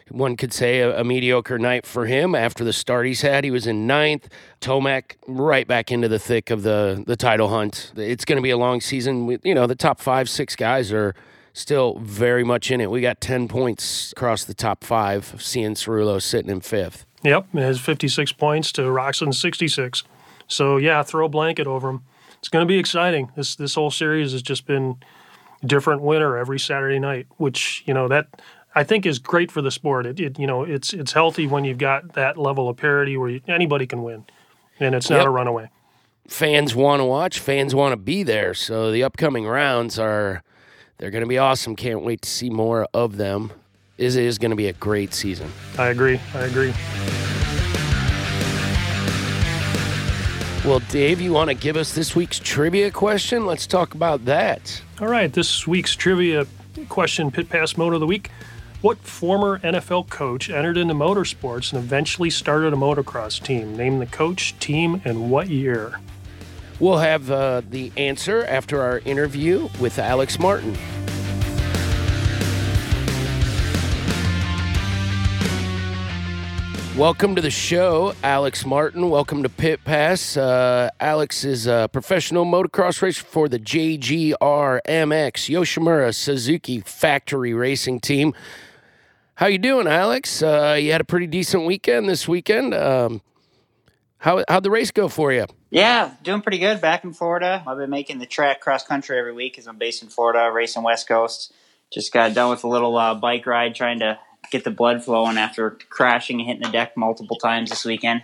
one 0.09 0.37
could 0.37 0.53
say, 0.53 0.81
a, 0.81 1.01
a 1.01 1.03
mediocre 1.03 1.57
night 1.57 1.87
for 1.87 2.05
him 2.05 2.35
after 2.35 2.63
the 2.63 2.73
start 2.73 3.07
he's 3.07 3.21
had. 3.21 3.43
He 3.43 3.49
was 3.49 3.65
in 3.65 3.87
ninth. 3.87 4.29
Tomac 4.61 5.15
right 5.25 5.67
back 5.67 5.91
into 5.91 6.07
the 6.07 6.19
thick 6.19 6.51
of 6.51 6.61
the, 6.61 7.03
the 7.07 7.15
title 7.15 7.49
hunt. 7.49 7.91
It's 7.97 8.23
going 8.23 8.37
to 8.37 8.43
be 8.43 8.51
a 8.51 8.57
long 8.57 8.81
season. 8.81 9.39
You 9.43 9.55
know, 9.55 9.65
the 9.65 9.75
top 9.75 9.99
five, 9.99 10.29
six 10.29 10.55
guys 10.55 10.93
are 10.93 11.15
still 11.57 11.97
very 11.99 12.43
much 12.43 12.69
in 12.69 12.79
it. 12.79 12.91
We 12.91 13.01
got 13.01 13.19
10 13.19 13.47
points 13.47 14.11
across 14.11 14.43
the 14.43 14.53
top 14.53 14.83
five, 14.83 15.33
Cianciarulo 15.37 16.21
sitting 16.21 16.51
in 16.51 16.61
fifth. 16.61 17.05
Yep, 17.23 17.47
it 17.55 17.59
has 17.61 17.79
56 17.79 18.31
points 18.33 18.71
to 18.73 18.83
Roczen's 18.83 19.39
66. 19.39 20.03
So 20.47 20.77
yeah, 20.77 21.01
throw 21.03 21.25
a 21.25 21.29
blanket 21.29 21.65
over 21.65 21.89
him. 21.89 22.03
It's 22.39 22.47
going 22.47 22.63
to 22.63 22.67
be 22.67 22.77
exciting. 22.77 23.31
This 23.35 23.55
this 23.55 23.73
whole 23.75 23.89
series 23.89 24.31
has 24.33 24.43
just 24.43 24.67
been 24.67 24.97
different 25.65 26.03
winner 26.03 26.37
every 26.37 26.59
Saturday 26.59 26.99
night, 26.99 27.25
which 27.37 27.83
you 27.87 27.93
know 27.93 28.07
that 28.07 28.27
I 28.75 28.83
think 28.83 29.07
is 29.07 29.17
great 29.17 29.51
for 29.51 29.63
the 29.63 29.71
sport. 29.71 30.05
It, 30.05 30.19
it 30.19 30.39
you 30.39 30.45
know 30.45 30.61
it's 30.63 30.93
it's 30.93 31.11
healthy 31.11 31.47
when 31.47 31.65
you've 31.65 31.79
got 31.79 32.13
that 32.13 32.37
level 32.37 32.69
of 32.69 32.77
parity 32.77 33.17
where 33.17 33.29
you, 33.29 33.41
anybody 33.47 33.87
can 33.87 34.03
win, 34.03 34.25
and 34.79 34.93
it's 34.93 35.09
not 35.09 35.17
Yep. 35.17 35.25
a 35.25 35.29
runaway. 35.31 35.69
fans 36.27 36.75
want 36.75 36.99
to 36.99 37.05
watch, 37.05 37.39
fans 37.39 37.73
want 37.73 37.93
to 37.93 37.97
be 37.97 38.21
there. 38.21 38.53
So 38.53 38.91
the 38.91 39.03
upcoming 39.03 39.47
rounds 39.47 39.97
are 39.97 40.43
they're 40.97 41.11
going 41.11 41.23
to 41.23 41.27
be 41.27 41.37
awesome. 41.37 41.75
Can't 41.75 42.03
wait 42.03 42.21
to 42.23 42.29
see 42.29 42.49
more 42.49 42.87
of 42.93 43.17
them. 43.17 43.51
Is 43.97 44.15
is 44.15 44.37
going 44.37 44.51
to 44.51 44.57
be 44.57 44.67
a 44.67 44.73
great 44.73 45.13
season. 45.13 45.51
I 45.77 45.87
agree. 45.87 46.19
I 46.35 46.41
agree. 46.41 46.73
Well, 50.63 50.79
Dave, 50.89 51.21
you 51.21 51.31
want 51.31 51.49
to 51.49 51.55
give 51.55 51.77
us 51.77 51.93
this 51.93 52.15
week's 52.15 52.39
trivia 52.39 52.91
question? 52.91 53.45
Let's 53.45 53.65
talk 53.65 53.95
about 53.95 54.25
that. 54.25 54.81
All 54.99 55.07
right, 55.07 55.31
this 55.31 55.65
week's 55.65 55.95
trivia 55.95 56.45
question, 56.89 57.31
Pit 57.31 57.49
Pass 57.49 57.77
Mode 57.77 57.93
of 57.93 58.01
the 58.01 58.05
Week. 58.05 58.29
What 58.81 58.97
former 58.99 59.59
NFL 59.59 60.09
coach 60.09 60.49
entered 60.49 60.77
into 60.77 60.93
motorsports 60.93 61.73
and 61.73 61.81
eventually 61.81 62.29
started 62.29 62.73
a 62.73 62.75
motocross 62.75 63.41
team? 63.41 63.75
Name 63.75 63.97
the 63.97 64.05
coach, 64.05 64.59
team, 64.59 65.01
and 65.05 65.31
what 65.31 65.47
year? 65.47 65.99
We'll 66.79 66.99
have 66.99 67.31
uh, 67.31 67.63
the 67.67 67.91
answer 67.97 68.45
after 68.45 68.81
our 68.83 68.99
interview 68.99 69.67
with 69.79 69.97
Alex 69.97 70.37
Martin. 70.37 70.77
Welcome 76.95 77.35
to 77.35 77.41
the 77.41 77.49
show, 77.49 78.13
Alex 78.23 78.63
Martin. 78.63 79.09
Welcome 79.09 79.41
to 79.41 79.49
Pit 79.49 79.83
Pass. 79.85 80.37
Uh, 80.37 80.91
Alex 80.99 81.43
is 81.43 81.65
a 81.65 81.89
professional 81.91 82.45
motocross 82.45 83.01
racer 83.01 83.23
for 83.23 83.49
the 83.49 83.59
JGR 83.59 84.37
MX 84.37 85.49
Yoshimura 85.49 86.13
Suzuki 86.13 86.81
Factory 86.81 87.55
Racing 87.55 88.01
Team. 88.01 88.35
How 89.35 89.47
you 89.47 89.57
doing, 89.57 89.87
Alex? 89.87 90.43
Uh, 90.43 90.77
you 90.79 90.91
had 90.91 91.01
a 91.01 91.05
pretty 91.05 91.27
decent 91.27 91.65
weekend 91.65 92.07
this 92.07 92.27
weekend. 92.27 92.75
Um, 92.75 93.21
how 94.19 94.43
how'd 94.47 94.63
the 94.63 94.71
race 94.71 94.91
go 94.91 95.07
for 95.07 95.31
you? 95.31 95.45
Yeah, 95.69 96.11
doing 96.23 96.41
pretty 96.41 96.59
good 96.59 96.79
back 96.79 97.03
in 97.03 97.13
Florida. 97.13 97.61
I've 97.67 97.77
been 97.77 97.89
making 97.89 98.19
the 98.19 98.25
track 98.25 98.61
cross 98.61 98.85
country 98.85 99.19
every 99.19 99.33
week 99.33 99.53
because 99.53 99.67
I'm 99.67 99.77
based 99.77 100.01
in 100.01 100.09
Florida, 100.09 100.49
racing 100.51 100.83
West 100.83 101.07
Coast. 101.07 101.53
Just 101.91 102.13
got 102.13 102.33
done 102.33 102.49
with 102.49 102.63
a 102.63 102.67
little 102.67 102.97
uh, 102.97 103.15
bike 103.15 103.45
ride 103.45 103.75
trying 103.75 103.99
to 103.99 104.17
get 104.49 104.63
the 104.63 104.71
blood 104.71 105.03
flowing 105.03 105.37
after 105.37 105.71
crashing 105.89 106.39
and 106.39 106.47
hitting 106.47 106.63
the 106.63 106.69
deck 106.69 106.95
multiple 106.95 107.35
times 107.35 107.69
this 107.69 107.83
weekend. 107.83 108.23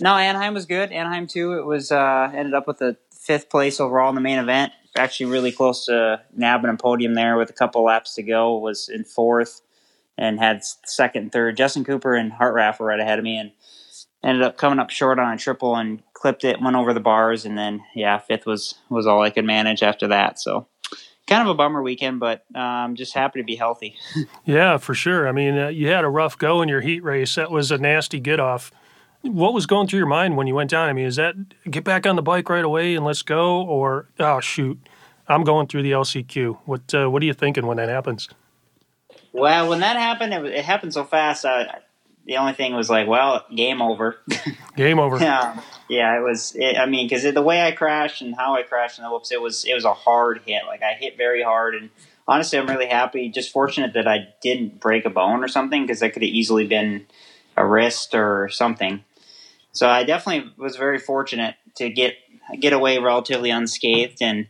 No, 0.00 0.14
Anaheim 0.16 0.54
was 0.54 0.64
good. 0.64 0.90
Anaheim 0.90 1.26
too. 1.26 1.58
It 1.58 1.66
was 1.66 1.92
uh, 1.92 2.30
ended 2.34 2.54
up 2.54 2.66
with 2.66 2.80
a 2.80 2.96
fifth 3.12 3.50
place 3.50 3.80
overall 3.80 4.08
in 4.08 4.14
the 4.14 4.22
main 4.22 4.38
event. 4.38 4.72
Actually, 4.96 5.30
really 5.30 5.52
close 5.52 5.84
to 5.86 6.22
nabbing 6.34 6.70
a 6.70 6.76
podium 6.76 7.14
there 7.14 7.36
with 7.36 7.50
a 7.50 7.54
couple 7.54 7.84
laps 7.84 8.14
to 8.14 8.22
go. 8.22 8.56
Was 8.58 8.88
in 8.88 9.04
fourth 9.04 9.60
and 10.16 10.38
had 10.38 10.64
second 10.64 11.22
and 11.24 11.32
third. 11.32 11.56
Justin 11.56 11.84
Cooper 11.84 12.14
and 12.14 12.32
Hartranft 12.32 12.80
were 12.80 12.86
right 12.86 12.98
ahead 12.98 13.18
of 13.18 13.24
me 13.24 13.36
and 13.36 13.52
ended 14.24 14.42
up 14.42 14.56
coming 14.56 14.78
up 14.78 14.90
short 14.90 15.18
on 15.18 15.32
a 15.32 15.38
triple 15.38 15.76
and 15.76 16.02
clipped 16.18 16.44
it, 16.44 16.60
went 16.60 16.76
over 16.76 16.92
the 16.92 17.00
bars, 17.00 17.44
and 17.44 17.56
then 17.56 17.82
yeah, 17.94 18.18
fifth 18.18 18.44
was 18.44 18.74
was 18.90 19.06
all 19.06 19.22
I 19.22 19.30
could 19.30 19.44
manage 19.44 19.82
after 19.82 20.08
that. 20.08 20.38
So 20.38 20.66
kind 21.26 21.42
of 21.42 21.48
a 21.48 21.54
bummer 21.54 21.82
weekend, 21.82 22.18
but 22.20 22.44
I'm 22.54 22.90
um, 22.90 22.96
just 22.96 23.14
happy 23.14 23.40
to 23.40 23.44
be 23.44 23.54
healthy. 23.54 23.96
yeah, 24.44 24.78
for 24.78 24.94
sure. 24.94 25.28
I 25.28 25.32
mean, 25.32 25.56
uh, 25.56 25.68
you 25.68 25.88
had 25.88 26.04
a 26.04 26.08
rough 26.08 26.36
go 26.36 26.62
in 26.62 26.68
your 26.68 26.80
heat 26.80 27.04
race. 27.04 27.34
That 27.36 27.50
was 27.50 27.70
a 27.70 27.78
nasty 27.78 28.18
get 28.18 28.40
off. 28.40 28.72
What 29.22 29.52
was 29.52 29.66
going 29.66 29.88
through 29.88 29.98
your 29.98 30.08
mind 30.08 30.36
when 30.36 30.46
you 30.46 30.54
went 30.54 30.70
down? 30.70 30.88
I 30.88 30.92
mean, 30.92 31.06
is 31.06 31.16
that 31.16 31.34
get 31.70 31.84
back 31.84 32.06
on 32.06 32.16
the 32.16 32.22
bike 32.22 32.48
right 32.48 32.64
away 32.64 32.94
and 32.94 33.04
let's 33.04 33.22
go, 33.22 33.62
or 33.62 34.08
oh 34.18 34.40
shoot, 34.40 34.78
I'm 35.28 35.44
going 35.44 35.66
through 35.68 35.82
the 35.82 35.92
LCQ. 35.92 36.58
What 36.64 36.94
uh, 36.94 37.08
what 37.08 37.22
are 37.22 37.26
you 37.26 37.34
thinking 37.34 37.66
when 37.66 37.76
that 37.76 37.88
happens? 37.88 38.28
Well, 39.32 39.68
when 39.68 39.80
that 39.80 39.96
happened, 39.96 40.34
it, 40.34 40.44
it 40.46 40.64
happened 40.64 40.94
so 40.94 41.04
fast. 41.04 41.44
Uh, 41.44 41.64
the 42.28 42.36
only 42.36 42.52
thing 42.52 42.74
was 42.74 42.90
like, 42.90 43.08
well, 43.08 43.44
game 43.54 43.80
over. 43.80 44.18
game 44.76 44.98
over. 44.98 45.18
yeah, 45.18 45.60
yeah. 45.88 46.18
It 46.18 46.22
was. 46.22 46.54
It, 46.54 46.76
I 46.76 46.84
mean, 46.84 47.08
because 47.08 47.22
the 47.22 47.42
way 47.42 47.62
I 47.62 47.72
crashed 47.72 48.20
and 48.20 48.36
how 48.36 48.54
I 48.54 48.62
crashed 48.62 48.98
in 48.98 49.04
the 49.04 49.10
whoops, 49.10 49.32
it 49.32 49.40
was 49.40 49.64
it 49.64 49.72
was 49.72 49.86
a 49.86 49.94
hard 49.94 50.42
hit. 50.44 50.62
Like 50.66 50.82
I 50.82 50.92
hit 50.92 51.16
very 51.16 51.42
hard, 51.42 51.74
and 51.74 51.88
honestly, 52.28 52.58
I'm 52.58 52.68
really 52.68 52.86
happy. 52.86 53.30
Just 53.30 53.50
fortunate 53.50 53.94
that 53.94 54.06
I 54.06 54.28
didn't 54.42 54.78
break 54.78 55.06
a 55.06 55.10
bone 55.10 55.42
or 55.42 55.48
something 55.48 55.82
because 55.82 56.00
that 56.00 56.12
could 56.12 56.22
have 56.22 56.30
easily 56.30 56.66
been 56.66 57.06
a 57.56 57.66
wrist 57.66 58.14
or 58.14 58.50
something. 58.50 59.02
So 59.72 59.88
I 59.88 60.04
definitely 60.04 60.52
was 60.58 60.76
very 60.76 60.98
fortunate 60.98 61.54
to 61.76 61.88
get 61.88 62.16
get 62.60 62.74
away 62.74 62.98
relatively 62.98 63.48
unscathed 63.48 64.20
and 64.20 64.48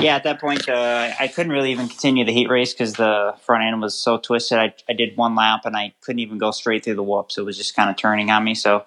yeah, 0.00 0.16
at 0.16 0.24
that 0.24 0.40
point, 0.40 0.68
uh, 0.68 1.12
I 1.18 1.28
couldn't 1.28 1.52
really 1.52 1.72
even 1.72 1.88
continue 1.88 2.24
the 2.24 2.32
heat 2.32 2.48
race 2.48 2.72
because 2.72 2.94
the 2.94 3.34
front 3.42 3.64
end 3.64 3.80
was 3.80 3.94
so 3.94 4.18
twisted. 4.18 4.58
I, 4.58 4.74
I 4.88 4.92
did 4.92 5.16
one 5.16 5.34
lap 5.34 5.62
and 5.64 5.76
I 5.76 5.94
couldn't 6.00 6.20
even 6.20 6.38
go 6.38 6.50
straight 6.50 6.84
through 6.84 6.94
the 6.94 7.02
whoops. 7.02 7.38
It 7.38 7.44
was 7.44 7.56
just 7.56 7.76
kind 7.76 7.90
of 7.90 7.96
turning 7.96 8.30
on 8.30 8.44
me. 8.44 8.54
So, 8.54 8.84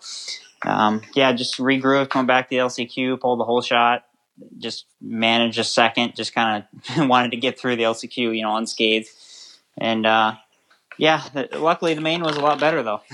um, 0.63 1.01
yeah, 1.13 1.31
just 1.33 1.57
regrouped, 1.57 2.15
went 2.15 2.27
back 2.27 2.49
to 2.49 2.55
the 2.55 2.61
LCQ, 2.61 3.19
pulled 3.19 3.39
the 3.39 3.45
whole 3.45 3.61
shot, 3.61 4.05
just 4.57 4.85
managed 5.01 5.59
a 5.59 5.63
second, 5.63 6.15
just 6.15 6.33
kind 6.33 6.63
of 6.97 7.07
wanted 7.09 7.31
to 7.31 7.37
get 7.37 7.59
through 7.59 7.75
the 7.75 7.83
LCQ, 7.83 8.35
you 8.35 8.41
know, 8.41 8.55
unscathed. 8.55 9.09
And 9.77 10.05
uh, 10.05 10.35
yeah, 10.97 11.23
luckily 11.53 11.93
the 11.93 12.01
main 12.01 12.21
was 12.21 12.37
a 12.37 12.41
lot 12.41 12.59
better 12.59 12.83
though. 12.83 13.01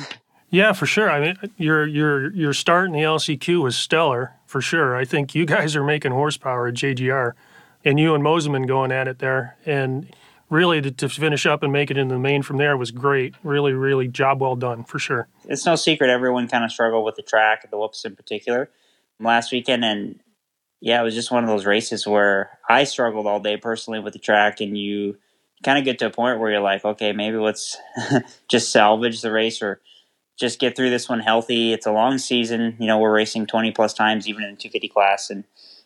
Yeah, 0.51 0.73
for 0.73 0.87
sure. 0.87 1.11
I 1.11 1.19
mean, 1.19 1.35
your 1.57 1.85
your 1.85 2.33
your 2.33 2.53
start 2.53 2.87
in 2.87 2.93
the 2.93 3.01
LCQ 3.01 3.61
was 3.61 3.77
stellar 3.77 4.33
for 4.47 4.61
sure. 4.61 4.95
I 4.95 5.05
think 5.05 5.35
you 5.35 5.45
guys 5.45 5.75
are 5.75 5.83
making 5.83 6.11
horsepower 6.11 6.67
at 6.67 6.73
JGR 6.73 7.33
and 7.83 7.99
you 7.99 8.13
and 8.13 8.23
Mosiman 8.23 8.67
going 8.67 8.91
at 8.91 9.07
it 9.07 9.19
there. 9.19 9.57
And 9.65 10.13
really 10.49 10.81
to, 10.81 10.91
to, 10.91 11.09
finish 11.09 11.45
up 11.45 11.63
and 11.63 11.71
make 11.71 11.91
it 11.91 11.97
into 11.97 12.15
the 12.15 12.19
main 12.19 12.41
from 12.41 12.57
there 12.57 12.75
was 12.75 12.91
great. 12.91 13.35
Really, 13.43 13.73
really 13.73 14.07
job 14.07 14.41
well 14.41 14.55
done 14.55 14.83
for 14.83 14.99
sure. 14.99 15.27
It's 15.45 15.65
no 15.65 15.75
secret 15.75 16.09
everyone 16.09 16.47
kind 16.47 16.63
of 16.63 16.71
struggled 16.71 17.05
with 17.05 17.15
the 17.15 17.21
track, 17.21 17.69
the 17.69 17.77
whoops 17.77 18.05
in 18.05 18.15
particular, 18.15 18.69
last 19.19 19.51
weekend. 19.51 19.85
And 19.85 20.19
yeah, 20.81 20.99
it 20.99 21.03
was 21.03 21.15
just 21.15 21.31
one 21.31 21.43
of 21.43 21.49
those 21.49 21.65
races 21.65 22.07
where 22.07 22.57
I 22.67 22.83
struggled 22.83 23.27
all 23.27 23.39
day 23.39 23.57
personally 23.57 23.99
with 23.99 24.13
the 24.13 24.19
track, 24.19 24.61
and 24.61 24.77
you 24.77 25.17
kind 25.63 25.77
of 25.77 25.85
get 25.85 25.99
to 25.99 26.07
a 26.07 26.09
point 26.09 26.39
where 26.39 26.51
you're 26.51 26.61
like, 26.61 26.85
okay, 26.85 27.11
maybe 27.11 27.37
let's 27.37 27.77
just 28.47 28.71
salvage 28.71 29.21
the 29.21 29.31
race 29.31 29.61
or 29.61 29.81
just 30.37 30.57
get 30.57 30.75
through 30.75 30.89
this 30.89 31.09
one 31.09 31.19
healthy. 31.19 31.73
It's 31.73 31.85
a 31.85 31.91
long 31.91 32.17
season. 32.17 32.77
You 32.79 32.87
know, 32.87 32.97
we're 32.97 33.13
racing 33.13 33.45
20 33.45 33.71
plus 33.71 33.93
times, 33.93 34.27
even 34.27 34.43
in 34.43 34.51
the 34.51 34.55
250 34.55 34.87
class. 34.87 35.29
And 35.29 35.43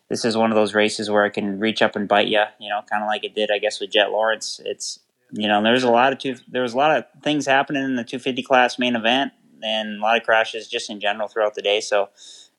this 0.10 0.26
is 0.26 0.38
one 0.38 0.52
of 0.52 0.56
those 0.56 0.74
races 0.74 1.10
where 1.10 1.24
I 1.24 1.30
can 1.30 1.60
reach 1.60 1.82
up 1.82 1.96
and 1.96 2.08
bite 2.08 2.28
you, 2.28 2.44
you 2.60 2.70
know, 2.70 2.82
kind 2.90 3.04
of 3.04 3.08
like 3.08 3.24
it 3.24 3.36
did, 3.36 3.50
I 3.52 3.58
guess, 3.58 3.80
with 3.80 3.92
Jett 3.92 4.12
Lawrence. 4.12 4.60
It's, 4.64 5.00
you 5.32 5.48
know, 5.48 5.64
there's 5.64 5.84
a 5.84 5.92
lot 5.92 6.14
of 6.14 6.20
two, 6.20 6.36
there 6.48 6.62
was 6.62 6.74
a 6.74 6.78
lot 6.78 6.96
of 6.96 7.06
things 7.24 7.46
happening 7.46 7.84
in 7.84 7.96
the 7.96 8.04
250 8.04 8.44
class 8.44 8.78
main 8.78 8.96
event 8.96 9.34
and 9.64 10.00
a 10.00 10.02
lot 10.02 10.18
of 10.18 10.24
crashes 10.24 10.68
just 10.68 10.90
in 10.90 11.00
general 11.00 11.28
throughout 11.28 11.56
the 11.56 11.62
day. 11.62 11.80
So, 11.80 12.10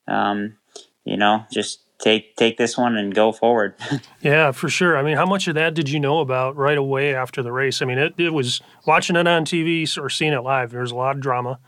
um, 0.07 0.57
you 1.05 1.17
know, 1.17 1.45
just 1.51 1.81
take 1.99 2.35
take 2.35 2.57
this 2.57 2.77
one 2.77 2.97
and 2.97 3.13
go 3.13 3.31
forward. 3.31 3.75
yeah, 4.21 4.51
for 4.51 4.69
sure. 4.69 4.97
I 4.97 5.03
mean, 5.03 5.15
how 5.15 5.25
much 5.25 5.47
of 5.47 5.55
that 5.55 5.73
did 5.73 5.89
you 5.89 5.99
know 5.99 6.19
about 6.19 6.55
right 6.55 6.77
away 6.77 7.15
after 7.15 7.41
the 7.41 7.51
race? 7.51 7.81
I 7.81 7.85
mean, 7.85 7.97
it, 7.97 8.13
it 8.17 8.31
was 8.31 8.61
watching 8.85 9.15
it 9.15 9.27
on 9.27 9.45
TV 9.45 9.97
or 9.97 10.09
seeing 10.09 10.33
it 10.33 10.41
live. 10.41 10.71
There's 10.71 10.91
a 10.91 10.95
lot 10.95 11.15
of 11.15 11.21
drama, 11.21 11.59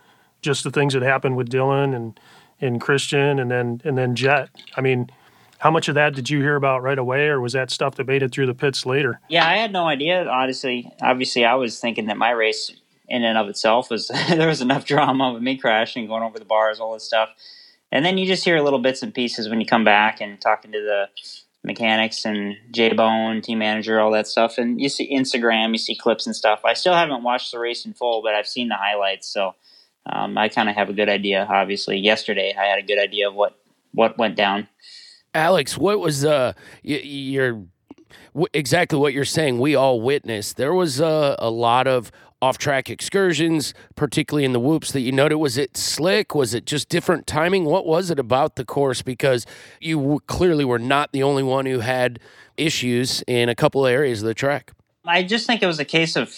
just 0.41 0.63
the 0.63 0.71
things 0.71 0.93
that 0.93 1.03
happened 1.03 1.37
with 1.37 1.49
Dylan 1.49 1.95
and 1.95 2.19
and 2.59 2.81
Christian, 2.81 3.39
and 3.39 3.51
then 3.51 3.81
and 3.83 3.97
then 3.97 4.15
Jet. 4.15 4.49
I 4.75 4.81
mean, 4.81 5.09
how 5.59 5.71
much 5.71 5.87
of 5.87 5.95
that 5.95 6.13
did 6.13 6.29
you 6.29 6.39
hear 6.39 6.55
about 6.55 6.83
right 6.83 6.97
away, 6.97 7.27
or 7.27 7.41
was 7.41 7.53
that 7.53 7.71
stuff 7.71 7.95
that 7.95 8.07
made 8.07 8.23
it 8.23 8.31
through 8.31 8.45
the 8.45 8.53
pits 8.53 8.85
later? 8.85 9.19
Yeah, 9.29 9.47
I 9.47 9.57
had 9.57 9.71
no 9.71 9.87
idea. 9.87 10.27
Honestly, 10.27 10.91
obviously, 11.01 11.45
I 11.45 11.55
was 11.55 11.79
thinking 11.79 12.07
that 12.07 12.17
my 12.17 12.31
race 12.31 12.71
in 13.07 13.23
and 13.23 13.37
of 13.37 13.47
itself 13.49 13.89
was 13.89 14.07
there 14.29 14.47
was 14.47 14.61
enough 14.61 14.85
drama 14.85 15.33
with 15.33 15.41
me 15.41 15.57
crashing, 15.57 16.07
going 16.07 16.23
over 16.23 16.39
the 16.39 16.45
bars, 16.45 16.79
all 16.79 16.93
this 16.93 17.03
stuff, 17.03 17.29
and 17.91 18.05
then 18.05 18.17
you 18.17 18.27
just 18.27 18.43
hear 18.43 18.59
little 18.61 18.79
bits 18.79 19.01
and 19.01 19.13
pieces 19.13 19.49
when 19.49 19.59
you 19.59 19.65
come 19.65 19.83
back 19.83 20.21
and 20.21 20.39
talking 20.39 20.71
to 20.71 20.79
the 20.79 21.09
mechanics 21.63 22.23
and 22.23 22.55
J 22.71 22.93
Bone, 22.93 23.41
team 23.41 23.59
manager, 23.59 23.99
all 23.99 24.11
that 24.11 24.27
stuff, 24.27 24.57
and 24.57 24.79
you 24.79 24.89
see 24.89 25.13
Instagram, 25.15 25.71
you 25.71 25.77
see 25.77 25.95
clips 25.95 26.25
and 26.25 26.35
stuff. 26.35 26.61
I 26.65 26.73
still 26.73 26.93
haven't 26.93 27.23
watched 27.23 27.51
the 27.51 27.59
race 27.59 27.85
in 27.85 27.93
full, 27.93 28.21
but 28.21 28.35
I've 28.35 28.47
seen 28.47 28.69
the 28.69 28.75
highlights, 28.75 29.27
so 29.27 29.55
um, 30.05 30.37
I 30.37 30.49
kind 30.49 30.69
of 30.69 30.75
have 30.75 30.89
a 30.89 30.93
good 30.93 31.09
idea. 31.09 31.47
Obviously, 31.49 31.97
yesterday 31.97 32.55
I 32.57 32.65
had 32.65 32.79
a 32.79 32.83
good 32.83 32.99
idea 32.99 33.27
of 33.27 33.35
what 33.35 33.57
what 33.93 34.17
went 34.17 34.35
down. 34.35 34.67
Alex, 35.37 35.77
what 35.77 35.99
was 35.99 36.25
uh 36.25 36.53
your 36.83 37.63
exactly 38.53 38.97
what 38.97 39.13
you're 39.13 39.25
saying? 39.25 39.59
We 39.59 39.75
all 39.75 40.01
witnessed. 40.01 40.57
There 40.57 40.73
was 40.73 40.99
uh, 40.99 41.35
a 41.39 41.49
lot 41.49 41.87
of 41.87 42.11
off-track 42.41 42.89
excursions, 42.89 43.73
particularly 43.95 44.45
in 44.45 44.53
the 44.53 44.59
whoops 44.59 44.91
that 44.91 45.01
you 45.01 45.11
noted. 45.11 45.37
Was 45.37 45.57
it 45.57 45.75
slick? 45.75 46.35
Was 46.35 46.53
it 46.53 46.65
just 46.65 46.87
different 46.87 47.25
timing? 47.25 47.65
What 47.65 47.85
was 47.85 48.11
it 48.11 48.19
about 48.19 48.55
the 48.55 48.65
course? 48.65 49.01
Because 49.01 49.45
you 49.79 49.97
w- 49.99 50.19
clearly 50.27 50.63
were 50.63 50.77
not 50.77 51.11
the 51.13 51.23
only 51.23 51.41
one 51.41 51.65
who 51.65 51.79
had 51.79 52.19
issues 52.55 53.23
in 53.27 53.49
a 53.49 53.55
couple 53.55 53.87
areas 53.87 54.21
of 54.21 54.27
the 54.27 54.35
track. 54.35 54.71
I 55.05 55.23
just 55.23 55.47
think 55.47 55.63
it 55.63 55.67
was 55.67 55.79
a 55.79 55.85
case 55.85 56.15
of 56.15 56.37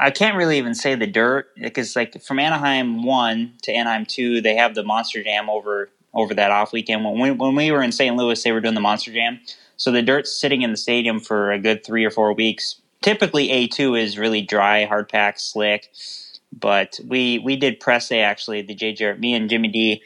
I 0.00 0.10
can't 0.10 0.36
really 0.36 0.58
even 0.58 0.74
say 0.74 0.94
the 0.94 1.06
dirt 1.06 1.48
because 1.56 1.96
like 1.96 2.22
from 2.22 2.38
Anaheim 2.38 3.02
one 3.04 3.54
to 3.62 3.72
Anaheim 3.72 4.06
two, 4.06 4.40
they 4.40 4.54
have 4.54 4.74
the 4.74 4.84
Monster 4.84 5.22
Jam 5.22 5.50
over 5.50 5.90
over 6.14 6.34
that 6.34 6.50
off 6.50 6.72
weekend. 6.72 7.04
When 7.04 7.18
we, 7.20 7.30
when 7.30 7.54
we 7.54 7.70
were 7.70 7.82
in 7.82 7.92
St. 7.92 8.16
Louis, 8.16 8.42
they 8.42 8.52
were 8.52 8.60
doing 8.60 8.74
the 8.74 8.80
Monster 8.80 9.12
Jam. 9.12 9.40
So 9.76 9.92
the 9.92 10.02
dirt's 10.02 10.32
sitting 10.38 10.62
in 10.62 10.70
the 10.70 10.76
stadium 10.76 11.20
for 11.20 11.52
a 11.52 11.58
good 11.58 11.84
three 11.84 12.04
or 12.04 12.10
four 12.10 12.32
weeks. 12.32 12.80
Typically, 13.00 13.48
A2 13.48 14.00
is 14.00 14.18
really 14.18 14.42
dry, 14.42 14.84
hard 14.84 15.08
packed, 15.08 15.40
slick. 15.40 15.90
But 16.52 16.98
we 17.06 17.38
we 17.38 17.56
did 17.56 17.78
press 17.78 18.08
day 18.08 18.20
actually. 18.20 18.62
The 18.62 18.74
JJ, 18.74 19.18
me 19.18 19.34
and 19.34 19.48
Jimmy 19.50 19.68
D, 19.68 20.02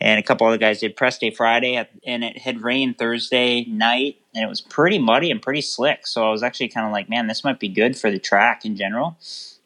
and 0.00 0.18
a 0.18 0.22
couple 0.22 0.46
other 0.46 0.58
guys 0.58 0.80
did 0.80 0.96
press 0.96 1.18
day 1.18 1.30
Friday, 1.30 1.76
and 2.04 2.24
it 2.24 2.38
had 2.38 2.62
rained 2.62 2.98
Thursday 2.98 3.64
night, 3.66 4.16
and 4.34 4.44
it 4.44 4.48
was 4.48 4.60
pretty 4.60 4.98
muddy 4.98 5.30
and 5.30 5.40
pretty 5.40 5.62
slick. 5.62 6.06
So 6.06 6.26
I 6.26 6.30
was 6.30 6.42
actually 6.42 6.68
kind 6.68 6.84
of 6.86 6.92
like, 6.92 7.08
man, 7.08 7.28
this 7.28 7.44
might 7.44 7.60
be 7.60 7.68
good 7.68 7.96
for 7.96 8.10
the 8.10 8.18
track 8.18 8.64
in 8.64 8.76
general 8.76 9.16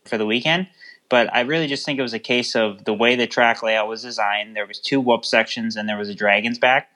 for 0.05 0.19
the 0.19 0.27
weekend. 0.27 0.69
But 1.09 1.35
I 1.35 1.41
really 1.41 1.67
just 1.67 1.87
think 1.87 1.99
it 1.99 2.03
was 2.03 2.15
a 2.15 2.19
case 2.19 2.55
of 2.55 2.85
the 2.85 2.93
way 2.93 3.17
the 3.17 3.27
track 3.27 3.63
layout 3.63 3.89
was 3.89 4.03
designed. 4.03 4.55
There 4.55 4.67
was 4.67 4.79
two 4.79 5.01
whoop 5.01 5.25
sections 5.25 5.77
and 5.77 5.89
there 5.89 5.97
was 5.97 6.09
a 6.09 6.15
dragon's 6.15 6.59
back, 6.59 6.91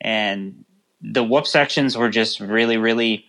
and 0.00 0.64
the 1.00 1.24
whoop 1.24 1.46
sections 1.46 1.96
were 1.96 2.08
just 2.08 2.40
really, 2.40 2.76
really 2.76 3.24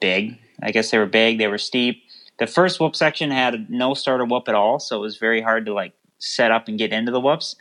big. 0.00 0.38
I 0.62 0.70
guess 0.70 0.90
they 0.90 0.98
were 0.98 1.06
big. 1.06 1.38
They 1.38 1.46
were 1.48 1.58
steep. 1.58 2.02
The 2.38 2.46
first 2.46 2.80
whoop 2.80 2.96
section 2.96 3.30
had 3.30 3.70
no 3.70 3.94
starter 3.94 4.24
whoop 4.24 4.48
at 4.48 4.54
all, 4.54 4.78
so 4.78 4.96
it 4.96 5.00
was 5.00 5.16
very 5.16 5.42
hard 5.42 5.66
to 5.66 5.74
like 5.74 5.92
set 6.18 6.50
up 6.50 6.68
and 6.68 6.78
get 6.78 6.92
into 6.92 7.12
the 7.12 7.20
whoops. 7.20 7.56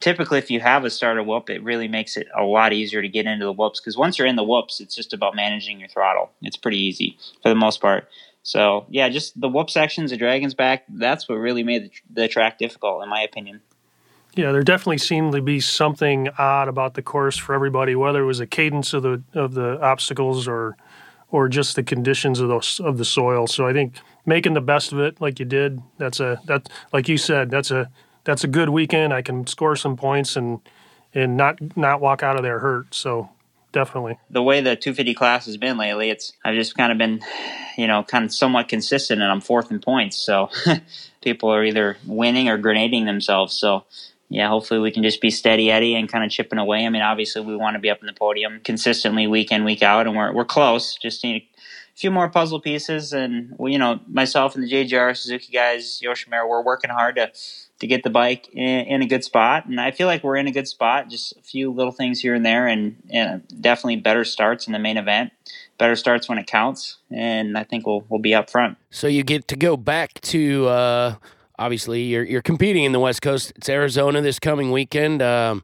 Typically, 0.00 0.38
if 0.38 0.50
you 0.50 0.60
have 0.60 0.84
a 0.84 0.90
starter 0.90 1.22
whoop, 1.22 1.50
it 1.50 1.62
really 1.62 1.88
makes 1.88 2.16
it 2.16 2.26
a 2.38 2.42
lot 2.42 2.72
easier 2.72 3.02
to 3.02 3.08
get 3.08 3.26
into 3.26 3.44
the 3.44 3.52
whoops 3.52 3.80
because 3.80 3.98
once 3.98 4.18
you're 4.18 4.26
in 4.26 4.36
the 4.36 4.44
whoops, 4.44 4.80
it's 4.80 4.94
just 4.94 5.12
about 5.12 5.36
managing 5.36 5.78
your 5.78 5.88
throttle. 5.88 6.30
It's 6.42 6.56
pretty 6.56 6.78
easy 6.78 7.18
for 7.42 7.50
the 7.50 7.54
most 7.54 7.80
part. 7.80 8.08
So 8.42 8.86
yeah, 8.88 9.08
just 9.08 9.38
the 9.40 9.48
whoop 9.48 9.70
sections, 9.70 10.10
the 10.10 10.16
Dragon's 10.16 10.54
back. 10.54 10.84
That's 10.88 11.28
what 11.28 11.36
really 11.36 11.62
made 11.62 11.84
the, 11.84 12.22
the 12.22 12.28
track 12.28 12.58
difficult, 12.58 13.02
in 13.02 13.08
my 13.08 13.22
opinion. 13.22 13.60
Yeah, 14.34 14.52
there 14.52 14.62
definitely 14.62 14.98
seemed 14.98 15.32
to 15.32 15.42
be 15.42 15.60
something 15.60 16.28
odd 16.38 16.68
about 16.68 16.94
the 16.94 17.02
course 17.02 17.36
for 17.36 17.54
everybody, 17.54 17.96
whether 17.96 18.22
it 18.22 18.26
was 18.26 18.38
the 18.38 18.46
cadence 18.46 18.92
of 18.92 19.02
the 19.02 19.22
of 19.34 19.54
the 19.54 19.80
obstacles 19.80 20.46
or 20.46 20.76
or 21.30 21.48
just 21.48 21.76
the 21.76 21.82
conditions 21.82 22.40
of 22.40 22.48
those 22.48 22.80
of 22.80 22.98
the 22.98 23.04
soil. 23.04 23.46
So 23.46 23.66
I 23.66 23.72
think 23.72 23.94
making 24.26 24.54
the 24.54 24.60
best 24.60 24.92
of 24.92 25.00
it, 25.00 25.20
like 25.20 25.38
you 25.38 25.44
did, 25.44 25.82
that's 25.98 26.20
a 26.20 26.40
that 26.46 26.68
like 26.92 27.08
you 27.08 27.18
said, 27.18 27.50
that's 27.50 27.70
a 27.70 27.90
that's 28.24 28.44
a 28.44 28.48
good 28.48 28.68
weekend. 28.68 29.12
I 29.12 29.22
can 29.22 29.46
score 29.46 29.76
some 29.76 29.96
points 29.96 30.36
and 30.36 30.60
and 31.12 31.36
not 31.36 31.76
not 31.76 32.00
walk 32.00 32.22
out 32.22 32.36
of 32.36 32.42
there 32.42 32.60
hurt. 32.60 32.94
So 32.94 33.28
definitely. 33.72 34.18
The 34.30 34.42
way 34.42 34.60
the 34.60 34.76
250 34.76 35.14
class 35.14 35.46
has 35.46 35.56
been 35.56 35.76
lately, 35.76 36.10
it's 36.10 36.32
I've 36.44 36.54
just 36.54 36.76
kind 36.76 36.92
of 36.92 36.98
been, 36.98 37.20
you 37.76 37.86
know, 37.86 38.02
kind 38.02 38.24
of 38.24 38.32
somewhat 38.32 38.68
consistent, 38.68 39.22
and 39.22 39.30
I'm 39.30 39.40
fourth 39.40 39.70
in 39.70 39.80
points. 39.80 40.16
So 40.16 40.50
people 41.22 41.52
are 41.52 41.64
either 41.64 41.96
winning 42.06 42.48
or 42.48 42.58
grenading 42.58 43.06
themselves. 43.06 43.58
So 43.58 43.84
yeah, 44.28 44.48
hopefully 44.48 44.80
we 44.80 44.92
can 44.92 45.02
just 45.02 45.20
be 45.20 45.30
steady 45.30 45.70
Eddie 45.70 45.96
and 45.96 46.08
kind 46.08 46.24
of 46.24 46.30
chipping 46.30 46.58
away. 46.58 46.86
I 46.86 46.88
mean, 46.88 47.02
obviously 47.02 47.42
we 47.42 47.56
want 47.56 47.74
to 47.74 47.80
be 47.80 47.90
up 47.90 48.00
in 48.00 48.06
the 48.06 48.12
podium 48.12 48.60
consistently 48.62 49.26
week 49.26 49.50
in 49.50 49.64
week 49.64 49.82
out, 49.82 50.06
and 50.06 50.16
we're 50.16 50.32
we're 50.32 50.44
close. 50.44 50.94
Just 50.94 51.24
need 51.24 51.42
a 51.42 51.98
few 51.98 52.10
more 52.10 52.28
puzzle 52.28 52.60
pieces, 52.60 53.12
and 53.12 53.54
well, 53.58 53.72
you 53.72 53.78
know, 53.78 53.98
myself 54.06 54.54
and 54.54 54.64
the 54.64 54.70
JGR 54.70 55.16
Suzuki 55.16 55.52
guys, 55.52 56.00
Yoshimura, 56.00 56.48
we're 56.48 56.62
working 56.62 56.90
hard 56.90 57.16
to 57.16 57.32
to 57.80 57.86
get 57.86 58.02
the 58.02 58.10
bike 58.10 58.48
in, 58.52 58.86
in, 58.86 59.02
a 59.02 59.06
good 59.06 59.24
spot, 59.24 59.66
and 59.66 59.80
I 59.80 59.90
feel 59.90 60.06
like 60.06 60.22
we're 60.22 60.36
in 60.36 60.46
a 60.46 60.52
good 60.52 60.68
spot. 60.68 61.08
Just 61.08 61.36
a 61.36 61.42
few 61.42 61.72
little 61.72 61.92
things 61.92 62.20
here 62.20 62.34
and 62.34 62.44
there, 62.44 62.66
and, 62.66 62.96
and 63.10 63.42
definitely 63.60 63.96
better 63.96 64.24
starts 64.24 64.66
in 64.66 64.72
the 64.72 64.78
main 64.78 64.96
event. 64.96 65.32
Better 65.78 65.96
starts 65.96 66.28
when 66.28 66.38
it 66.38 66.46
counts, 66.46 66.98
and 67.10 67.56
I 67.58 67.64
think 67.64 67.86
we'll 67.86 68.04
we'll 68.08 68.20
be 68.20 68.34
up 68.34 68.50
front. 68.50 68.78
So 68.90 69.06
you 69.06 69.22
get 69.24 69.48
to 69.48 69.56
go 69.56 69.76
back 69.76 70.20
to. 70.22 70.66
Uh 70.68 71.14
obviously 71.60 72.02
you're 72.02 72.24
you're 72.24 72.42
competing 72.42 72.84
in 72.84 72.92
the 72.92 72.98
West 72.98 73.22
Coast. 73.22 73.52
It's 73.54 73.68
Arizona 73.68 74.20
this 74.22 74.40
coming 74.40 74.72
weekend. 74.72 75.22
Um, 75.22 75.62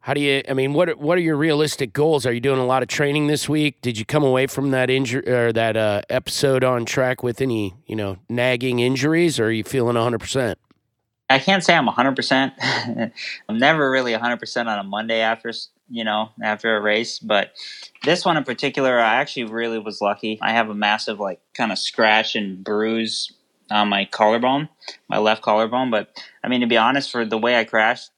how 0.00 0.12
do 0.12 0.20
you? 0.20 0.42
I 0.48 0.52
mean, 0.52 0.74
what 0.74 0.98
what 0.98 1.16
are 1.18 1.22
your 1.22 1.36
realistic 1.36 1.92
goals? 1.94 2.26
Are 2.26 2.32
you 2.32 2.40
doing 2.40 2.60
a 2.60 2.66
lot 2.66 2.82
of 2.82 2.88
training 2.88 3.26
this 3.26 3.48
week? 3.48 3.80
Did 3.80 3.98
you 3.98 4.04
come 4.04 4.22
away 4.22 4.46
from 4.46 4.70
that 4.70 4.90
injury 4.90 5.26
or 5.26 5.50
that 5.52 5.76
uh, 5.76 6.02
episode 6.10 6.62
on 6.62 6.84
track 6.84 7.22
with 7.22 7.40
any 7.40 7.74
you 7.86 7.96
know 7.96 8.18
nagging 8.28 8.78
injuries, 8.78 9.40
or 9.40 9.46
are 9.46 9.50
you 9.50 9.64
feeling 9.64 9.94
100? 9.94 10.20
percent 10.20 10.58
I 11.28 11.38
can't 11.38 11.64
say 11.64 11.74
I'm 11.74 11.86
100. 11.86 12.16
percent 12.16 12.54
I'm 12.60 13.58
never 13.58 13.90
really 13.90 14.12
100 14.12 14.38
percent 14.38 14.68
on 14.68 14.78
a 14.78 14.84
Monday 14.84 15.20
after 15.20 15.52
you 15.88 16.04
know 16.04 16.30
after 16.42 16.76
a 16.76 16.80
race, 16.80 17.18
but 17.18 17.52
this 18.04 18.24
one 18.24 18.36
in 18.36 18.44
particular, 18.44 18.98
I 18.98 19.16
actually 19.16 19.44
really 19.44 19.78
was 19.78 20.00
lucky. 20.00 20.38
I 20.42 20.52
have 20.52 20.68
a 20.68 20.74
massive 20.74 21.20
like 21.20 21.40
kind 21.54 21.72
of 21.72 21.78
scratch 21.78 22.36
and 22.36 22.62
bruise 22.62 23.32
on 23.70 23.88
my 23.88 24.04
collarbone, 24.04 24.68
my 25.08 25.18
left 25.18 25.42
collarbone. 25.42 25.90
But 25.90 26.22
I 26.42 26.48
mean, 26.48 26.60
to 26.60 26.66
be 26.66 26.76
honest, 26.76 27.10
for 27.10 27.24
the 27.24 27.38
way 27.38 27.58
I 27.58 27.64
crashed, 27.64 28.10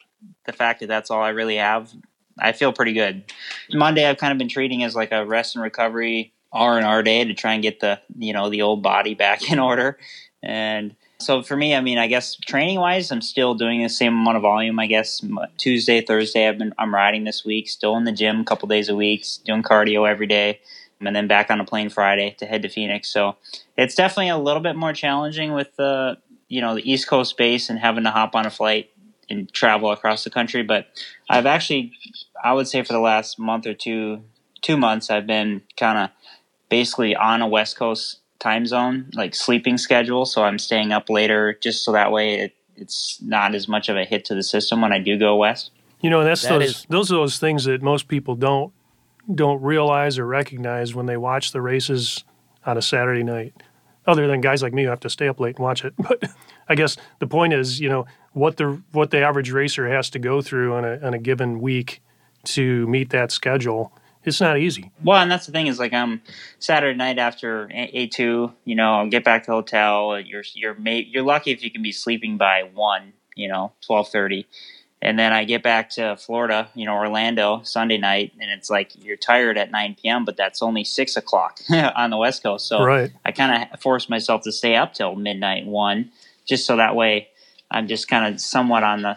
the 0.45 0.53
fact 0.53 0.81
that 0.81 0.87
that's 0.87 1.11
all 1.11 1.23
I 1.23 1.31
really 1.31 1.57
have, 1.57 1.93
I 2.39 2.53
feel 2.53 2.73
pretty 2.73 2.93
good. 2.93 3.25
Monday, 3.73 4.07
I've 4.07 4.19
kind 4.19 4.33
of 4.33 4.39
been 4.39 4.49
treating 4.49 4.83
as 4.83 4.95
like 4.95 5.13
a 5.13 5.25
rest 5.25 5.55
and 5.55 5.63
recovery 5.63 6.33
R 6.53 6.77
and 6.77 6.87
R 6.87 7.03
day 7.03 7.25
to 7.25 7.35
try 7.35 7.55
and 7.55 7.63
get 7.63 7.81
the 7.81 8.01
you 8.19 8.33
know 8.33 8.51
the 8.51 8.63
old 8.63 8.83
body 8.83 9.15
back 9.27 9.51
in 9.51 9.59
order. 9.59 9.99
And 10.43 10.95
so 11.19 11.43
for 11.43 11.57
me, 11.57 11.75
I 11.75 11.81
mean, 11.81 11.99
I 11.99 12.07
guess 12.07 12.37
training 12.37 12.79
wise, 12.79 13.11
I'm 13.11 13.23
still 13.23 13.55
doing 13.55 13.83
the 13.83 13.89
same 13.89 14.15
amount 14.15 14.37
of 14.37 14.43
volume. 14.43 14.79
I 14.79 14.87
guess 14.87 15.25
Tuesday, 15.57 16.01
Thursday, 16.01 16.49
I've 16.49 16.59
been 16.59 16.75
I'm 16.79 16.95
riding 16.95 17.25
this 17.25 17.45
week, 17.45 17.69
still 17.69 17.97
in 17.97 18.05
the 18.05 18.13
gym 18.13 18.41
a 18.41 18.45
couple 18.45 18.69
days 18.69 18.89
a 18.89 18.95
week, 18.95 19.25
doing 19.45 19.63
cardio 19.63 20.09
every 20.09 20.27
day 20.27 20.61
and 21.01 21.15
then 21.15 21.27
back 21.27 21.51
on 21.51 21.61
a 21.61 21.65
plane 21.65 21.91
Friday 21.91 22.35
to 22.39 22.47
head 22.47 22.63
to 22.63 22.69
Phoenix. 22.69 23.11
So 23.11 23.37
it's 23.77 23.95
definitely 23.95 24.31
a 24.31 24.39
little 24.39 24.63
bit 24.63 24.77
more 24.77 24.93
challenging 24.93 25.53
with 25.53 25.75
the 25.77 26.19
you 26.49 26.61
know 26.61 26.75
the 26.75 26.91
East 26.91 27.09
Coast 27.09 27.37
base 27.37 27.69
and 27.69 27.79
having 27.79 28.05
to 28.05 28.11
hop 28.11 28.35
on 28.35 28.47
a 28.47 28.51
flight 28.51 28.91
and 29.29 29.53
travel 29.53 29.91
across 29.91 30.25
the 30.25 30.31
country. 30.31 30.63
But 30.63 30.87
I've 31.29 31.47
actually, 31.47 31.93
I 32.43 32.53
would 32.53 32.69
say, 32.69 32.83
for 32.83 32.93
the 32.93 33.01
last 33.01 33.39
month 33.39 33.67
or 33.67 33.75
two, 33.75 34.23
two 34.63 34.77
months, 34.77 35.11
I've 35.11 35.27
been 35.27 35.63
kind 35.77 35.99
of 35.99 36.11
basically 36.69 37.15
on 37.17 37.43
a 37.43 37.49
West 37.49 37.77
Coast 37.77 38.21
time 38.39 38.67
zone, 38.67 39.11
like 39.15 39.35
sleeping 39.35 39.79
schedule. 39.79 40.27
So 40.27 40.43
I'm 40.45 40.59
staying 40.59 40.93
up 40.93 41.09
later 41.11 41.59
just 41.63 41.85
so 41.85 41.93
that 41.93 42.13
way 42.13 42.35
it, 42.41 42.55
it's 42.77 43.19
not 43.23 43.55
as 43.55 43.69
much 43.69 43.89
of 43.89 43.97
a 43.97 44.05
hit 44.05 44.25
to 44.27 44.35
the 44.35 44.43
system 44.43 44.81
when 44.81 44.93
I 44.93 44.99
do 44.99 45.19
go 45.19 45.37
west. 45.37 45.71
You 46.01 46.11
know, 46.11 46.23
that's 46.25 46.43
that 46.43 46.59
those 46.59 46.63
is- 46.71 46.87
those 46.89 47.13
are 47.13 47.17
those 47.17 47.39
things 47.39 47.65
that 47.65 47.83
most 47.83 48.09
people 48.09 48.35
don't 48.37 48.73
don't 49.35 49.61
realize 49.61 50.19
or 50.19 50.27
recognize 50.27 50.95
when 50.95 51.07
they 51.07 51.17
watch 51.17 51.51
the 51.53 51.61
races 51.61 52.23
on 52.65 52.77
a 52.79 52.83
Saturday 52.83 53.25
night. 53.25 53.55
Other 54.07 54.29
than 54.29 54.41
guys 54.41 54.63
like 54.63 54.73
me 54.73 54.85
who 54.85 54.91
have 54.91 55.01
to 55.01 55.11
stay 55.11 55.27
up 55.27 55.41
late 55.41 55.57
and 55.57 55.65
watch 55.65 55.85
it. 55.85 55.95
But 56.09 56.23
I 56.69 56.75
guess 56.77 56.97
the 57.19 57.27
point 57.27 57.53
is, 57.53 57.81
you 57.81 57.89
know, 57.89 58.07
what 58.33 58.57
the 58.57 58.83
what 58.93 59.11
the 59.11 59.21
average 59.23 59.51
racer 59.51 59.89
has 59.89 60.11
to 60.11 60.19
go 60.19 60.43
through 60.43 60.75
on 60.75 60.85
a 60.85 60.99
on 61.05 61.15
a 61.15 61.19
given 61.19 61.61
week 61.61 62.03
to 62.45 62.87
meet 62.87 63.11
that 63.11 63.33
schedule. 63.33 63.93
It's 64.27 64.41
not 64.41 64.59
easy. 64.59 64.91
Well, 65.03 65.23
and 65.23 65.31
that's 65.31 65.47
the 65.47 65.53
thing 65.53 65.69
is 65.69 65.79
like 65.79 65.93
I'm 65.93 66.13
um, 66.13 66.23
Saturday 66.59 66.97
night 66.97 67.19
after 67.19 67.71
A 67.73 68.09
two, 68.09 68.53
you 68.65 68.75
know, 68.75 68.97
I'll 68.97 69.09
get 69.09 69.25
back 69.25 69.45
to 69.45 69.53
the 69.53 69.55
hotel. 69.55 70.21
You're 70.21 70.43
you're 70.55 70.77
you're 70.79 71.23
lucky 71.23 71.53
if 71.53 71.63
you 71.63 71.71
can 71.71 71.83
be 71.83 71.93
sleeping 71.93 72.37
by 72.37 72.69
one, 72.75 73.13
you 73.35 73.49
know, 73.49 73.73
twelve 73.81 74.09
thirty 74.09 74.47
and 75.03 75.19
then 75.19 75.33
I 75.33 75.45
get 75.45 75.63
back 75.63 75.91
to 75.91 76.17
Florida, 76.17 76.69
you 76.75 76.87
know, 76.87 76.95
Orlando 76.95 77.61
Sunday 77.63 77.99
night, 77.99 78.33
and 78.41 78.51
it's 78.51 78.71
like 78.71 78.93
you're 78.97 79.17
tired 79.17 79.59
at 79.59 79.71
9 79.71 79.97
p.m., 80.01 80.25
but 80.25 80.37
that's 80.37 80.63
only 80.63 80.85
six 80.85 81.17
o'clock 81.17 81.61
on 81.71 82.11
the 82.11 82.17
West 82.17 82.43
Coast. 82.43 82.67
So 82.67 82.83
right. 82.83 83.13
I 83.25 83.33
kind 83.33 83.69
of 83.73 83.81
forced 83.81 84.09
myself 84.09 84.43
to 84.43 84.53
stay 84.53 84.75
up 84.75 84.95
till 84.95 85.15
midnight 85.15 85.67
one, 85.67 86.11
just 86.47 86.67
so 86.67 86.77
that 86.77 86.97
way 86.97 87.29
I'm 87.71 87.89
just 87.89 88.09
kind 88.09 88.35
of 88.35 88.41
somewhat 88.41 88.85
on 88.85 89.03
the, 89.03 89.17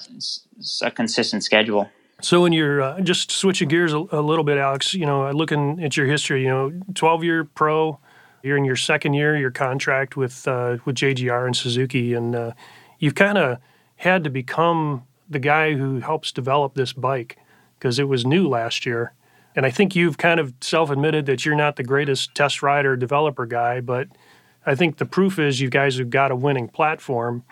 a 0.84 0.92
consistent 0.92 1.44
schedule. 1.44 1.90
So 2.22 2.42
when 2.42 2.52
you're 2.52 2.82
uh, 2.82 3.02
just 3.02 3.32
switching 3.32 3.70
gears 3.70 3.94
a, 3.94 3.98
a, 4.12 4.22
little 4.22 4.44
bit, 4.44 4.58
Alex, 4.58 4.94
you 4.94 5.06
know, 5.06 5.32
looking 5.32 5.82
at 5.82 5.96
your 5.96 6.06
history, 6.06 6.44
you 6.44 6.50
know, 6.50 6.72
12 6.94 7.24
year 7.24 7.44
pro, 7.46 7.98
you're 8.44 8.58
in 8.58 8.66
your 8.66 8.76
second 8.76 9.14
year, 9.14 9.38
your 9.38 9.52
contract 9.52 10.18
with 10.18 10.48
uh, 10.48 10.78
with 10.86 10.96
JGR 10.96 11.46
and 11.46 11.56
Suzuki, 11.56 12.14
and 12.14 12.36
uh, 12.36 12.52
you've 13.00 13.16
kind 13.16 13.38
of 13.38 13.60
had 13.98 14.24
to 14.24 14.30
become 14.30 15.04
the 15.30 15.40
guy 15.40 15.74
who 15.74 16.00
helps 16.00 16.32
develop 16.32 16.74
this 16.74 16.94
bike 16.94 17.38
because 17.78 18.00
it 18.00 18.08
was 18.08 18.26
new 18.26 18.48
last 18.48 18.86
year. 18.86 19.14
And 19.56 19.66
I 19.66 19.72
think 19.72 19.96
you've 19.96 20.18
kind 20.18 20.40
of 20.40 20.54
self 20.62 20.90
admitted 20.90 21.26
that 21.26 21.46
you're 21.46 21.56
not 21.56 21.76
the 21.76 21.84
greatest 21.84 22.36
test 22.36 22.62
rider 22.62 22.96
developer 22.96 23.46
guy, 23.46 23.82
but 23.82 24.08
I 24.66 24.76
think 24.76 24.98
the 24.98 25.06
proof 25.06 25.40
is 25.40 25.60
you 25.60 25.70
guys 25.70 25.98
have 25.98 26.10
got 26.10 26.32
a 26.32 26.36
winning 26.36 26.68
platform 26.68 27.44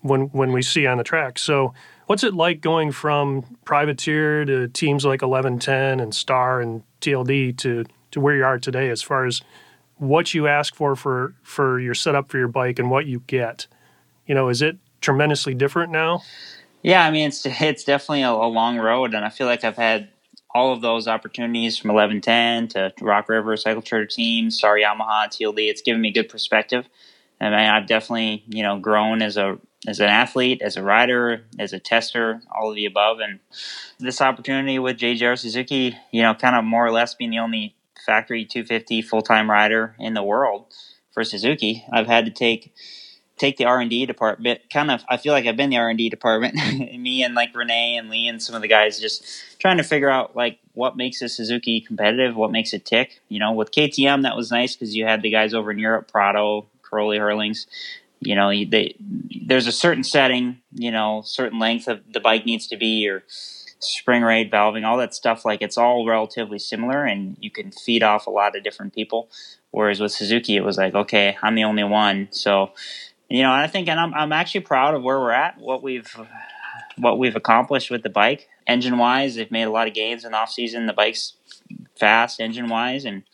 when 0.00 0.22
when 0.28 0.52
we 0.52 0.62
see 0.62 0.86
on 0.86 0.98
the 0.98 1.04
track. 1.04 1.38
So 1.38 1.74
what's 2.08 2.24
it 2.24 2.32
like 2.32 2.62
going 2.62 2.90
from 2.90 3.42
privateer 3.66 4.44
to 4.46 4.66
teams 4.68 5.04
like 5.04 5.20
1110 5.20 6.00
and 6.00 6.14
Star 6.14 6.60
and 6.60 6.82
TLD 7.00 7.56
to 7.58 7.84
to 8.10 8.20
where 8.20 8.34
you 8.34 8.44
are 8.44 8.58
today 8.58 8.88
as 8.88 9.02
far 9.02 9.26
as 9.26 9.42
what 9.96 10.32
you 10.32 10.46
ask 10.46 10.74
for 10.74 10.96
for 10.96 11.34
for 11.42 11.78
your 11.78 11.94
setup 11.94 12.30
for 12.30 12.38
your 12.38 12.48
bike 12.48 12.78
and 12.78 12.90
what 12.90 13.06
you 13.06 13.22
get? 13.26 13.66
You 14.26 14.34
know, 14.34 14.48
is 14.48 14.62
it 14.62 14.78
tremendously 15.00 15.54
different 15.54 15.92
now? 15.92 16.22
Yeah, 16.82 17.04
I 17.04 17.10
mean 17.10 17.28
it's 17.28 17.44
it's 17.44 17.84
definitely 17.84 18.22
a, 18.22 18.30
a, 18.30 18.48
long 18.48 18.78
road, 18.78 19.14
and 19.14 19.24
I 19.24 19.28
feel 19.28 19.46
like 19.46 19.62
I've 19.62 19.76
had 19.76 20.08
all 20.54 20.72
of 20.72 20.80
those 20.80 21.06
opportunities 21.06 21.76
from 21.76 21.90
eleven 21.90 22.22
ten 22.22 22.68
to 22.68 22.92
Rock 23.02 23.28
River 23.28 23.56
Cycle 23.58 23.82
Charter 23.82 24.06
Team, 24.06 24.50
Star 24.50 24.76
Yamaha, 24.76 25.26
TLD. 25.26 25.68
It's 25.68 25.82
given 25.82 26.00
me 26.00 26.10
good 26.10 26.30
perspective, 26.30 26.88
and 27.38 27.54
I, 27.54 27.76
I've 27.76 27.86
definitely 27.86 28.44
you 28.48 28.62
know 28.62 28.78
grown 28.78 29.20
as 29.20 29.36
a 29.36 29.58
as 29.86 30.00
an 30.00 30.08
athlete, 30.08 30.60
as 30.62 30.76
a 30.76 30.82
rider, 30.82 31.44
as 31.58 31.72
a 31.72 31.78
tester, 31.78 32.40
all 32.50 32.70
of 32.70 32.76
the 32.76 32.86
above. 32.86 33.20
And 33.20 33.38
this 33.98 34.20
opportunity 34.20 34.78
with 34.78 34.98
JGR 34.98 35.38
Suzuki, 35.38 35.96
you 36.10 36.22
know, 36.22 36.34
kind 36.34 36.56
of 36.56 36.64
more 36.64 36.86
or 36.86 36.90
less 36.90 37.14
being 37.14 37.30
the 37.30 37.38
only 37.38 37.76
factory 38.04 38.44
250 38.44 39.02
full 39.02 39.22
time 39.22 39.50
rider 39.50 39.94
in 39.98 40.14
the 40.14 40.22
world 40.22 40.66
for 41.12 41.24
Suzuki, 41.24 41.84
I've 41.92 42.06
had 42.06 42.24
to 42.24 42.30
take 42.30 42.72
take 43.38 43.56
the 43.56 43.64
R 43.64 43.80
and 43.80 43.88
D 43.88 44.04
department. 44.04 44.60
Kind 44.72 44.90
of, 44.90 45.04
I 45.08 45.16
feel 45.16 45.32
like 45.32 45.46
I've 45.46 45.56
been 45.56 45.70
the 45.70 45.78
R 45.78 45.88
and 45.88 45.98
D 45.98 46.08
department. 46.08 46.54
Me 46.98 47.22
and 47.22 47.34
like 47.34 47.54
Renee 47.54 47.96
and 47.96 48.10
Lee 48.10 48.26
and 48.26 48.42
some 48.42 48.54
of 48.54 48.62
the 48.62 48.68
guys 48.68 49.00
just 49.00 49.24
trying 49.58 49.78
to 49.78 49.84
figure 49.84 50.10
out 50.10 50.36
like 50.36 50.58
what 50.74 50.96
makes 50.96 51.22
a 51.22 51.28
Suzuki 51.28 51.80
competitive, 51.80 52.36
what 52.36 52.50
makes 52.50 52.72
it 52.72 52.84
tick. 52.84 53.20
You 53.28 53.38
know, 53.38 53.52
with 53.52 53.70
KTM 53.70 54.22
that 54.22 54.36
was 54.36 54.50
nice 54.50 54.74
because 54.74 54.94
you 54.94 55.06
had 55.06 55.22
the 55.22 55.30
guys 55.30 55.54
over 55.54 55.70
in 55.70 55.78
Europe, 55.78 56.10
Prado, 56.10 56.66
Cairoli 56.82 57.18
Herlings. 57.18 57.66
You 58.20 58.34
know, 58.34 58.50
they, 58.50 58.96
there's 59.46 59.66
a 59.66 59.72
certain 59.72 60.04
setting, 60.04 60.60
you 60.72 60.90
know, 60.90 61.22
certain 61.24 61.58
length 61.58 61.88
of 61.88 62.00
the 62.12 62.20
bike 62.20 62.44
needs 62.46 62.66
to 62.68 62.76
be, 62.76 63.08
or 63.08 63.22
spring 63.80 64.22
rate, 64.22 64.50
valving, 64.50 64.84
all 64.84 64.98
that 64.98 65.14
stuff. 65.14 65.44
Like 65.44 65.62
it's 65.62 65.78
all 65.78 66.06
relatively 66.06 66.58
similar, 66.58 67.04
and 67.04 67.36
you 67.40 67.50
can 67.50 67.70
feed 67.70 68.02
off 68.02 68.26
a 68.26 68.30
lot 68.30 68.56
of 68.56 68.64
different 68.64 68.94
people. 68.94 69.30
Whereas 69.70 70.00
with 70.00 70.12
Suzuki, 70.12 70.56
it 70.56 70.64
was 70.64 70.78
like, 70.78 70.94
okay, 70.94 71.36
I'm 71.42 71.54
the 71.54 71.64
only 71.64 71.84
one, 71.84 72.28
so 72.30 72.72
you 73.28 73.42
know, 73.42 73.52
I 73.52 73.66
think, 73.66 73.88
and 73.88 74.00
I'm 74.00 74.14
I'm 74.14 74.32
actually 74.32 74.62
proud 74.62 74.94
of 74.94 75.02
where 75.02 75.18
we're 75.18 75.32
at, 75.32 75.58
what 75.58 75.82
we've 75.82 76.16
what 76.96 77.18
we've 77.18 77.36
accomplished 77.36 77.90
with 77.90 78.02
the 78.02 78.10
bike. 78.10 78.48
Engine 78.66 78.98
wise, 78.98 79.34
they've 79.34 79.50
made 79.50 79.64
a 79.64 79.70
lot 79.70 79.86
of 79.86 79.94
gains 79.94 80.24
in 80.24 80.32
the 80.32 80.38
off 80.38 80.50
season. 80.50 80.86
The 80.86 80.92
bike's 80.92 81.34
fast 81.98 82.40
engine 82.40 82.68
wise, 82.68 83.04
and 83.04 83.24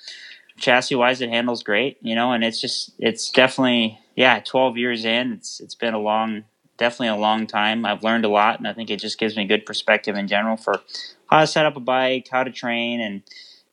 chassis 0.59 0.97
wise, 0.97 1.21
it 1.21 1.31
handles 1.31 1.63
great. 1.63 1.99
You 2.03 2.15
know, 2.15 2.33
and 2.33 2.43
it's 2.43 2.61
just 2.61 2.93
it's 2.99 3.31
definitely 3.31 4.01
yeah, 4.17 4.41
12 4.41 4.77
years 4.77 5.05
in, 5.05 5.33
it's 5.33 5.61
it's 5.61 5.75
been 5.75 5.95
a 5.95 5.99
long, 5.99 6.45
definitely 6.77 7.09
a 7.09 7.17
long 7.17 7.47
time. 7.47 7.85
I've 7.85 8.03
learned 8.03 8.25
a 8.25 8.29
lot, 8.29 8.59
and 8.59 8.69
I 8.69 8.73
think 8.73 8.91
it 8.91 9.01
just 9.01 9.19
gives 9.19 9.37
me 9.37 9.45
good 9.45 9.67
perspective 9.67 10.17
in 10.17 10.29
general 10.29 10.57
for 10.57 10.81
how 11.27 11.41
to 11.41 11.47
set 11.47 11.67
up 11.67 11.77
a 11.77 11.81
bike, 11.81 12.29
how 12.31 12.45
to 12.45 12.51
train, 12.51 13.01
and 13.01 13.23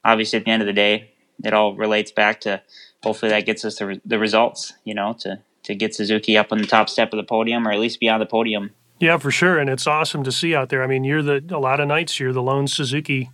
obviously 0.03 0.39
at 0.39 0.45
the 0.45 0.51
end 0.51 0.61
of 0.61 0.65
the 0.65 0.73
day, 0.73 1.11
it 1.43 1.53
all 1.53 1.75
relates 1.75 2.11
back 2.11 2.41
to 2.41 2.61
hopefully 3.03 3.29
that 3.31 3.45
gets 3.45 3.63
us 3.65 3.77
the, 3.77 3.87
re- 3.87 4.01
the 4.05 4.19
results. 4.19 4.73
You 4.83 4.95
know, 4.95 5.13
to 5.19 5.39
to 5.63 5.75
get 5.75 5.93
Suzuki 5.93 6.37
up 6.37 6.51
on 6.51 6.57
the 6.57 6.67
top 6.67 6.89
step 6.89 7.13
of 7.13 7.17
the 7.17 7.23
podium 7.23 7.67
or 7.67 7.71
at 7.71 7.79
least 7.79 7.99
be 7.99 8.09
on 8.09 8.19
the 8.19 8.25
podium. 8.25 8.71
Yeah, 8.99 9.17
for 9.17 9.31
sure, 9.31 9.57
and 9.59 9.69
it's 9.69 9.87
awesome 9.87 10.23
to 10.23 10.31
see 10.31 10.55
out 10.55 10.69
there. 10.69 10.83
I 10.83 10.87
mean, 10.87 11.03
you're 11.03 11.23
the 11.23 11.43
a 11.49 11.59
lot 11.59 11.79
of 11.79 11.87
nights 11.87 12.19
you're 12.19 12.33
the 12.33 12.41
lone 12.41 12.67
Suzuki 12.67 13.29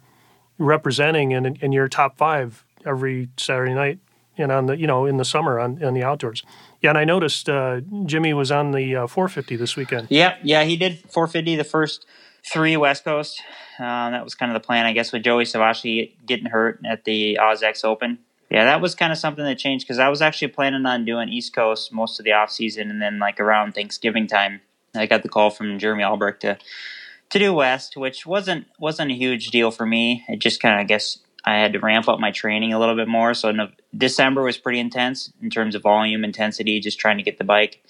representing, 0.58 1.34
and 1.34 1.58
and 1.62 1.74
you're 1.74 1.88
top 1.88 2.17
five 2.17 2.65
every 2.86 3.30
Saturday 3.38 3.74
night 3.74 4.00
and 4.38 4.52
on 4.52 4.67
the 4.67 4.78
you 4.78 4.88
know 4.88 5.06
in 5.06 5.17
the 5.17 5.26
summer 5.26 5.60
on, 5.60 5.84
on 5.84 5.93
the 5.93 6.04
outdoors. 6.04 6.43
Yeah, 6.88 6.91
and 6.91 7.00
I 7.00 7.04
noticed 7.04 7.50
uh, 7.50 7.82
Jimmy 8.06 8.34
was 8.34 8.50
on 8.50 8.71
the 8.71 8.95
uh, 8.95 9.08
450 9.08 9.58
this 9.58 9.76
weekend. 9.76 10.08
Yep, 10.10 10.39
yeah, 10.43 10.63
he 10.63 10.78
did 10.78 11.00
450 11.10 11.58
the 11.58 11.65
first 11.65 12.06
three 12.50 12.78
West 12.78 13.04
Coast. 13.04 13.43
Uh, 13.78 14.12
that 14.12 14.23
was 14.23 14.36
kind 14.36 14.50
of 14.50 14.62
the 14.62 14.65
plan, 14.65 14.86
I 14.86 14.93
guess, 14.93 15.12
with 15.12 15.21
Joey 15.21 15.43
Savatgy 15.43 16.13
getting 16.26 16.45
hurt 16.45 16.80
at 16.89 17.04
the 17.04 17.39
AUS-X 17.39 17.84
Open. 17.84 18.19
Yeah, 18.50 18.63
that 18.63 18.80
was 18.80 18.95
kind 18.95 19.12
of 19.12 19.17
something 19.17 19.43
that 19.43 19.58
changed 19.58 19.86
because 19.86 20.00
I 20.00 20.08
was 20.08 20.21
actually 20.21 20.47
planning 20.47 20.86
on 20.86 21.04
doing 21.04 21.28
East 21.28 21.54
Coast 21.54 21.91
most 21.91 22.21
of 22.21 22.23
the 22.23 22.32
off 22.32 22.52
season, 22.52 22.89
and 22.89 23.02
then 23.02 23.19
like 23.19 23.41
around 23.41 23.73
Thanksgiving 23.73 24.26
time, 24.26 24.62
I 24.95 25.08
got 25.08 25.23
the 25.23 25.30
call 25.30 25.50
from 25.50 25.80
Jeremy 25.80 26.06
Albrecht 26.06 26.39
to 26.43 26.58
to 27.32 27.39
do 27.39 27.54
West, 27.54 27.97
which 27.97 28.26
wasn't 28.26 28.67
wasn't 28.80 29.12
a 29.12 29.13
huge 29.13 29.47
deal 29.47 29.71
for 29.71 29.86
me. 29.86 30.23
It 30.30 30.39
just 30.39 30.62
kind 30.62 30.76
of, 30.76 30.80
I 30.80 30.86
guess, 30.86 31.19
I 31.43 31.56
had 31.56 31.73
to 31.73 31.80
ramp 31.80 32.08
up 32.08 32.21
my 32.21 32.32
training 32.32 32.71
a 32.71 32.80
little 32.80 32.95
bit 32.95 33.10
more. 33.10 33.34
So 33.34 33.52
December 33.97 34.43
was 34.43 34.57
pretty 34.57 34.79
intense 34.79 35.31
in 35.41 35.49
terms 35.49 35.75
of 35.75 35.81
volume, 35.81 36.23
intensity, 36.23 36.79
just 36.79 36.99
trying 36.99 37.17
to 37.17 37.23
get 37.23 37.38
the 37.38 37.43
bike, 37.43 37.83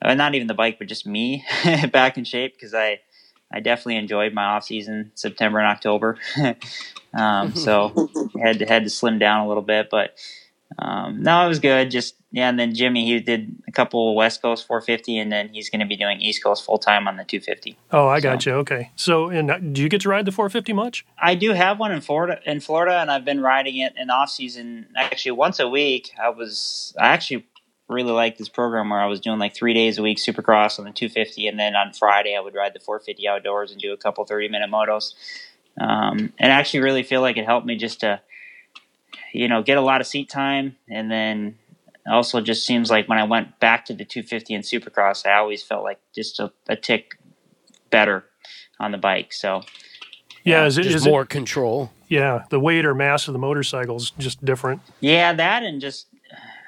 uh, 0.00 0.14
not 0.14 0.34
even 0.34 0.46
the 0.46 0.54
bike, 0.54 0.78
but 0.78 0.86
just 0.86 1.06
me 1.06 1.44
back 1.92 2.16
in 2.16 2.24
shape 2.24 2.54
because 2.54 2.74
I 2.74 3.00
I 3.52 3.60
definitely 3.60 3.96
enjoyed 3.96 4.32
my 4.32 4.44
off 4.44 4.64
season, 4.64 5.12
September 5.14 5.58
and 5.58 5.68
October. 5.68 6.18
um, 7.14 7.54
so 7.54 8.08
had 8.40 8.58
to 8.60 8.66
had 8.66 8.84
to 8.84 8.90
slim 8.90 9.18
down 9.18 9.44
a 9.44 9.48
little 9.48 9.62
bit, 9.62 9.88
but 9.90 10.16
um, 10.78 11.22
no, 11.22 11.44
it 11.44 11.48
was 11.48 11.58
good. 11.58 11.90
Just 11.90 12.16
yeah, 12.30 12.48
and 12.48 12.58
then 12.58 12.74
Jimmy 12.74 13.04
he 13.04 13.20
did 13.20 13.62
a 13.68 13.72
couple 13.72 14.14
West 14.14 14.42
Coast 14.42 14.66
450, 14.66 15.18
and 15.18 15.30
then 15.30 15.48
he's 15.48 15.70
going 15.70 15.80
to 15.80 15.86
be 15.86 15.96
doing 15.96 16.20
East 16.20 16.42
Coast 16.42 16.64
full 16.64 16.78
time 16.78 17.06
on 17.08 17.16
the 17.16 17.24
250. 17.24 17.76
Oh, 17.90 18.08
I 18.08 18.20
got 18.20 18.42
so, 18.42 18.50
you. 18.50 18.56
Okay, 18.56 18.90
so 18.96 19.28
and 19.28 19.50
uh, 19.50 19.58
do 19.58 19.82
you 19.82 19.88
get 19.88 20.00
to 20.02 20.08
ride 20.08 20.24
the 20.24 20.32
450 20.32 20.72
much? 20.72 21.04
I 21.18 21.34
do 21.34 21.52
have 21.52 21.78
one 21.78 21.92
in 21.92 22.00
Florida, 22.00 22.40
in 22.46 22.60
Florida, 22.60 22.98
and 22.98 23.10
I've 23.10 23.24
been 23.24 23.40
riding 23.40 23.78
it 23.78 23.94
in 23.96 24.10
off 24.10 24.30
season 24.30 24.86
actually 24.96 25.32
once 25.32 25.60
a 25.60 25.68
week. 25.68 26.10
I 26.20 26.30
was 26.30 26.94
I 26.98 27.08
actually 27.08 27.46
really 27.88 28.12
liked 28.12 28.38
this 28.38 28.48
program 28.48 28.90
where 28.90 29.00
I 29.00 29.06
was 29.06 29.20
doing 29.20 29.38
like 29.38 29.54
three 29.54 29.74
days 29.74 29.98
a 29.98 30.02
week 30.02 30.18
Supercross 30.18 30.78
on 30.78 30.84
the 30.84 30.92
250, 30.92 31.48
and 31.48 31.58
then 31.58 31.76
on 31.76 31.92
Friday 31.92 32.34
I 32.36 32.40
would 32.40 32.54
ride 32.54 32.74
the 32.74 32.80
450 32.80 33.28
outdoors 33.28 33.72
and 33.72 33.80
do 33.80 33.92
a 33.92 33.96
couple 33.96 34.24
30 34.24 34.48
minute 34.48 34.70
motos. 34.70 35.14
Um, 35.80 36.32
and 36.38 36.52
I 36.52 36.56
actually 36.56 36.80
really 36.80 37.02
feel 37.02 37.20
like 37.20 37.36
it 37.36 37.46
helped 37.46 37.66
me 37.66 37.76
just 37.76 38.00
to, 38.00 38.20
you 39.32 39.48
know, 39.48 39.62
get 39.62 39.78
a 39.78 39.82
lot 39.82 40.00
of 40.00 40.06
seat 40.06 40.28
time, 40.28 40.76
and 40.88 41.10
then 41.10 41.58
also 42.06 42.40
just 42.40 42.66
seems 42.66 42.90
like 42.90 43.08
when 43.08 43.18
I 43.18 43.24
went 43.24 43.58
back 43.60 43.84
to 43.86 43.94
the 43.94 44.04
250 44.04 44.54
and 44.54 44.64
Supercross, 44.64 45.26
I 45.26 45.34
always 45.38 45.62
felt 45.62 45.84
like 45.84 46.00
just 46.14 46.40
a, 46.40 46.52
a 46.68 46.76
tick 46.76 47.18
better 47.90 48.24
on 48.80 48.92
the 48.92 48.98
bike. 48.98 49.32
So. 49.32 49.62
Yeah, 50.44 50.66
is 50.66 50.76
it 50.76 50.82
just 50.82 50.96
is 50.96 51.06
more 51.06 51.22
it, 51.22 51.28
control? 51.28 51.92
Yeah, 52.08 52.44
the 52.50 52.58
weight 52.58 52.84
or 52.84 52.94
mass 52.94 53.28
of 53.28 53.32
the 53.32 53.38
motorcycle 53.38 53.96
is 53.96 54.10
just 54.18 54.44
different. 54.44 54.80
Yeah, 54.98 55.32
that 55.32 55.62
and 55.62 55.80
just 55.80 56.08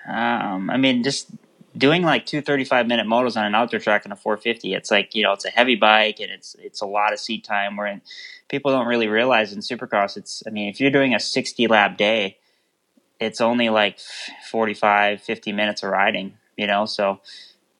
um, 0.06 0.70
I 0.70 0.76
mean, 0.76 1.02
just 1.02 1.28
doing 1.76 2.02
like 2.02 2.26
two 2.26 2.40
35 2.40 2.86
minute 2.86 3.06
motos 3.06 3.36
on 3.36 3.44
an 3.44 3.54
outdoor 3.54 3.80
track 3.80 4.02
on 4.06 4.12
a 4.12 4.16
450, 4.16 4.74
it's 4.74 4.90
like, 4.90 5.14
you 5.14 5.22
know, 5.22 5.32
it's 5.32 5.44
a 5.44 5.50
heavy 5.50 5.76
bike 5.76 6.20
and 6.20 6.30
it's, 6.30 6.54
it's 6.58 6.80
a 6.80 6.86
lot 6.86 7.12
of 7.12 7.18
seat 7.18 7.44
time 7.44 7.76
where 7.76 8.00
people 8.48 8.70
don't 8.70 8.86
really 8.86 9.08
realize 9.08 9.52
in 9.52 9.60
supercross, 9.60 10.16
it's, 10.16 10.42
I 10.46 10.50
mean, 10.50 10.68
if 10.68 10.80
you're 10.80 10.90
doing 10.90 11.14
a 11.14 11.20
60 11.20 11.66
lap 11.68 11.96
day, 11.96 12.38
it's 13.20 13.40
only 13.40 13.68
like 13.68 13.98
45, 14.50 15.20
50 15.20 15.52
minutes 15.52 15.82
of 15.82 15.90
riding, 15.90 16.34
you 16.56 16.66
know? 16.66 16.84
So 16.86 17.20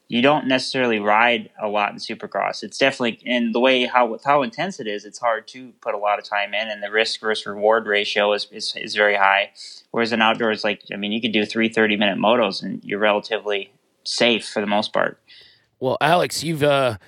you 0.09 0.23
don't 0.23 0.47
necessarily 0.47 0.99
ride 0.99 1.51
a 1.61 1.69
lot 1.69 1.93
in 1.93 1.99
supercross. 1.99 2.63
It's 2.63 2.79
definitely, 2.79 3.21
and 3.27 3.55
the 3.55 3.61
way 3.61 3.85
how, 3.87 4.17
how 4.25 4.43
intense 4.43 4.79
it 4.79 4.87
is, 4.87 5.05
it's 5.05 5.19
hard 5.19 5.49
to 5.49 5.73
put 5.81 5.95
a 5.95 5.99
lot 5.99 6.19
of 6.19 6.25
time 6.25 6.55
in 6.55 6.69
and 6.69 6.83
the 6.83 6.91
risk 6.91 7.21
versus 7.21 7.47
reward 7.47 7.87
ratio 7.87 8.33
is, 8.33 8.47
is, 8.53 8.75
is 8.77 8.95
very 8.95 9.17
high. 9.17 9.51
Whereas 9.91 10.13
in 10.13 10.21
outdoors, 10.21 10.65
like 10.65 10.83
I 10.93 10.97
mean, 10.97 11.13
you 11.13 11.21
could 11.21 11.33
do 11.33 11.45
three 11.47 11.69
30 11.69 11.97
minute 11.97 12.19
motos 12.19 12.63
and 12.63 12.83
you're 12.85 12.99
relatively 12.99 13.73
safe 14.05 14.47
for 14.47 14.61
the 14.61 14.67
most 14.67 14.93
part. 14.93 15.19
Well, 15.81 15.97
Alex, 16.01 16.45
you've 16.45 16.63
uh, 16.63 16.99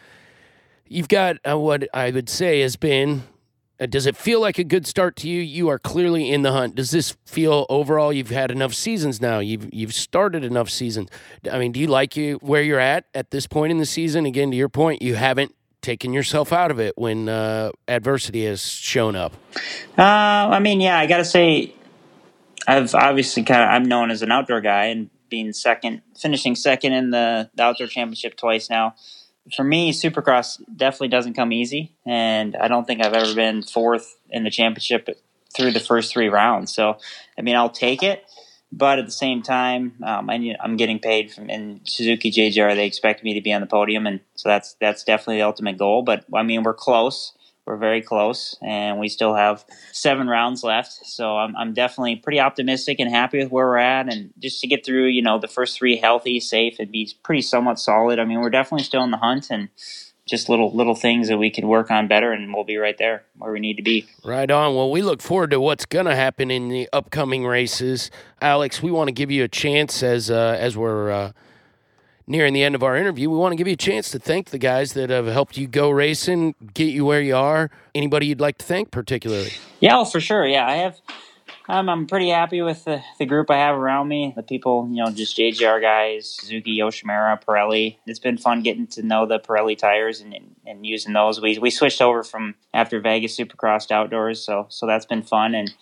you've 0.86 1.08
got 1.08 1.36
uh, 1.48 1.58
what 1.58 1.88
I 1.94 2.10
would 2.10 2.28
say 2.28 2.60
has 2.60 2.76
been. 2.76 3.22
Uh, 3.78 3.86
does 3.86 4.06
it 4.06 4.16
feel 4.16 4.40
like 4.40 4.58
a 4.58 4.64
good 4.64 4.86
start 4.86 5.16
to 5.16 5.28
you? 5.28 5.40
You 5.40 5.68
are 5.68 5.78
clearly 5.78 6.30
in 6.30 6.42
the 6.42 6.52
hunt. 6.52 6.74
Does 6.74 6.90
this 6.90 7.16
feel 7.26 7.66
overall? 7.68 8.12
You've 8.12 8.30
had 8.30 8.50
enough 8.50 8.72
seasons 8.72 9.20
now. 9.20 9.38
You've 9.38 9.68
you've 9.72 9.94
started 9.94 10.44
enough 10.44 10.70
seasons. 10.70 11.10
I 11.50 11.58
mean, 11.58 11.72
do 11.72 11.80
you 11.80 11.86
like 11.86 12.16
you 12.16 12.36
where 12.36 12.62
you're 12.62 12.80
at 12.80 13.04
at 13.14 13.30
this 13.30 13.46
point 13.46 13.72
in 13.72 13.78
the 13.78 13.86
season? 13.86 14.24
Again, 14.24 14.50
to 14.50 14.56
your 14.56 14.70
point, 14.70 15.02
you 15.02 15.14
haven't 15.14 15.54
taken 15.82 16.12
yourself 16.12 16.52
out 16.52 16.70
of 16.70 16.80
it 16.80 16.96
when 16.96 17.28
uh, 17.28 17.70
adversity 17.86 18.44
has 18.44 18.60
shown 18.62 19.14
up. 19.14 19.34
Uh, 19.96 20.02
I 20.02 20.58
mean, 20.58 20.80
yeah, 20.80 20.98
I 20.98 21.06
got 21.06 21.18
to 21.18 21.24
say, 21.24 21.74
I've 22.66 22.92
obviously 22.94 23.44
kind 23.44 23.62
of 23.62 23.68
I'm 23.68 23.84
known 23.84 24.10
as 24.10 24.22
an 24.22 24.32
outdoor 24.32 24.60
guy 24.60 24.86
and 24.86 25.10
being 25.28 25.52
second, 25.52 26.02
finishing 26.18 26.56
second 26.56 26.92
in 26.92 27.10
the, 27.10 27.50
the 27.54 27.62
outdoor 27.62 27.86
championship 27.86 28.36
twice 28.36 28.68
now. 28.68 28.94
For 29.54 29.64
me, 29.64 29.92
Supercross 29.92 30.60
definitely 30.74 31.08
doesn't 31.08 31.34
come 31.34 31.52
easy, 31.52 31.92
and 32.04 32.56
I 32.56 32.68
don't 32.68 32.86
think 32.86 33.04
I've 33.04 33.12
ever 33.12 33.34
been 33.34 33.62
fourth 33.62 34.16
in 34.30 34.44
the 34.44 34.50
championship 34.50 35.08
through 35.54 35.72
the 35.72 35.80
first 35.80 36.12
three 36.12 36.28
rounds. 36.28 36.74
So, 36.74 36.98
I 37.38 37.42
mean, 37.42 37.54
I'll 37.54 37.70
take 37.70 38.02
it, 38.02 38.24
but 38.72 38.98
at 38.98 39.06
the 39.06 39.12
same 39.12 39.42
time, 39.42 39.94
um, 40.04 40.28
I, 40.28 40.56
am 40.62 40.76
getting 40.76 40.98
paid 40.98 41.32
from 41.32 41.48
in 41.48 41.80
Suzuki 41.84 42.30
JGR. 42.30 42.74
They 42.74 42.86
expect 42.86 43.22
me 43.22 43.34
to 43.34 43.40
be 43.40 43.52
on 43.52 43.60
the 43.60 43.66
podium, 43.66 44.06
and 44.06 44.20
so 44.34 44.48
that's 44.48 44.74
that's 44.80 45.04
definitely 45.04 45.36
the 45.36 45.46
ultimate 45.46 45.78
goal. 45.78 46.02
But 46.02 46.24
I 46.34 46.42
mean, 46.42 46.64
we're 46.64 46.74
close 46.74 47.32
we're 47.66 47.76
very 47.76 48.00
close, 48.00 48.56
and 48.62 48.98
we 48.98 49.08
still 49.08 49.34
have 49.34 49.64
seven 49.92 50.28
rounds 50.28 50.62
left. 50.62 50.92
So 51.04 51.36
I'm, 51.36 51.56
I'm 51.56 51.74
definitely 51.74 52.16
pretty 52.16 52.38
optimistic 52.38 53.00
and 53.00 53.10
happy 53.10 53.38
with 53.38 53.50
where 53.50 53.66
we're 53.66 53.78
at. 53.78 54.12
And 54.12 54.32
just 54.38 54.60
to 54.60 54.68
get 54.68 54.86
through, 54.86 55.06
you 55.06 55.20
know, 55.20 55.38
the 55.38 55.48
first 55.48 55.76
three 55.76 55.96
healthy, 55.96 56.38
safe, 56.38 56.78
and 56.78 56.92
be 56.92 57.12
pretty 57.24 57.42
somewhat 57.42 57.80
solid. 57.80 58.18
I 58.20 58.24
mean, 58.24 58.40
we're 58.40 58.50
definitely 58.50 58.84
still 58.84 59.02
in 59.02 59.10
the 59.10 59.16
hunt, 59.16 59.48
and 59.50 59.68
just 60.26 60.48
little 60.48 60.74
little 60.74 60.94
things 60.94 61.28
that 61.28 61.38
we 61.38 61.50
could 61.50 61.64
work 61.64 61.90
on 61.90 62.08
better, 62.08 62.32
and 62.32 62.54
we'll 62.54 62.64
be 62.64 62.76
right 62.76 62.98
there 62.98 63.24
where 63.36 63.52
we 63.52 63.60
need 63.60 63.76
to 63.76 63.82
be. 63.82 64.06
Right 64.24 64.50
on. 64.50 64.74
Well, 64.74 64.90
we 64.90 65.02
look 65.02 65.20
forward 65.20 65.50
to 65.50 65.60
what's 65.60 65.86
going 65.86 66.06
to 66.06 66.16
happen 66.16 66.50
in 66.50 66.68
the 66.68 66.88
upcoming 66.92 67.44
races, 67.44 68.10
Alex. 68.40 68.82
We 68.82 68.90
want 68.90 69.08
to 69.08 69.12
give 69.12 69.30
you 69.30 69.44
a 69.44 69.48
chance 69.48 70.02
as 70.02 70.30
uh, 70.30 70.56
as 70.58 70.76
we're. 70.76 71.10
Uh, 71.10 71.32
nearing 72.26 72.52
the 72.52 72.62
end 72.62 72.74
of 72.74 72.82
our 72.82 72.96
interview, 72.96 73.30
we 73.30 73.36
want 73.36 73.52
to 73.52 73.56
give 73.56 73.66
you 73.66 73.74
a 73.74 73.76
chance 73.76 74.10
to 74.10 74.18
thank 74.18 74.50
the 74.50 74.58
guys 74.58 74.92
that 74.94 75.10
have 75.10 75.26
helped 75.26 75.56
you 75.56 75.66
go 75.66 75.90
racing, 75.90 76.54
get 76.74 76.86
you 76.86 77.04
where 77.04 77.20
you 77.20 77.36
are. 77.36 77.70
Anybody 77.94 78.26
you'd 78.26 78.40
like 78.40 78.58
to 78.58 78.64
thank 78.64 78.90
particularly? 78.90 79.52
Yeah, 79.80 80.04
for 80.04 80.20
sure. 80.20 80.46
Yeah, 80.46 80.66
I 80.66 80.76
have. 80.76 81.00
Um, 81.68 81.88
I'm 81.88 82.06
pretty 82.06 82.28
happy 82.28 82.62
with 82.62 82.84
the, 82.84 83.02
the 83.18 83.26
group 83.26 83.50
I 83.50 83.56
have 83.56 83.76
around 83.76 84.06
me. 84.06 84.32
The 84.36 84.42
people, 84.42 84.88
you 84.88 85.02
know, 85.02 85.10
just 85.10 85.36
JGR 85.36 85.80
guys, 85.80 86.28
Suzuki, 86.28 86.78
Yoshimura, 86.78 87.42
Pirelli. 87.42 87.96
It's 88.06 88.20
been 88.20 88.38
fun 88.38 88.62
getting 88.62 88.86
to 88.88 89.02
know 89.02 89.26
the 89.26 89.40
Pirelli 89.40 89.76
tires 89.76 90.20
and, 90.20 90.32
and, 90.32 90.54
and 90.64 90.86
using 90.86 91.12
those. 91.12 91.40
We 91.40 91.58
we 91.58 91.70
switched 91.70 92.00
over 92.00 92.22
from 92.22 92.54
after 92.72 93.00
Vegas 93.00 93.36
Supercross 93.36 93.90
outdoors, 93.90 94.40
so 94.40 94.66
so 94.68 94.86
that's 94.86 95.06
been 95.06 95.22
fun 95.22 95.56
and 95.56 95.74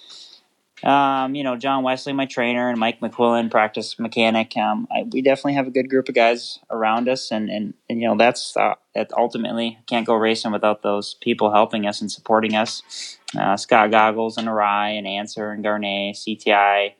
um, 0.84 1.34
you 1.34 1.42
know, 1.42 1.56
John 1.56 1.82
Wesley, 1.82 2.12
my 2.12 2.26
trainer, 2.26 2.68
and 2.68 2.78
Mike 2.78 3.00
McQuillan, 3.00 3.50
practice 3.50 3.98
mechanic. 3.98 4.54
Um, 4.56 4.86
I, 4.90 5.04
we 5.10 5.22
definitely 5.22 5.54
have 5.54 5.66
a 5.66 5.70
good 5.70 5.88
group 5.88 6.10
of 6.10 6.14
guys 6.14 6.58
around 6.70 7.08
us, 7.08 7.30
and 7.30 7.48
and, 7.48 7.74
and 7.88 8.00
you 8.02 8.06
know 8.06 8.16
that's 8.16 8.54
uh, 8.56 8.74
that 8.94 9.10
ultimately 9.16 9.78
can't 9.86 10.06
go 10.06 10.14
racing 10.14 10.52
without 10.52 10.82
those 10.82 11.14
people 11.14 11.52
helping 11.52 11.86
us 11.86 12.02
and 12.02 12.12
supporting 12.12 12.54
us. 12.54 13.16
Uh, 13.36 13.56
Scott 13.56 13.90
Goggles 13.90 14.36
and 14.36 14.46
Arai 14.46 14.98
and 14.98 15.06
Answer 15.06 15.50
and 15.50 15.62
Garnet, 15.62 16.16
CTI, 16.16 16.92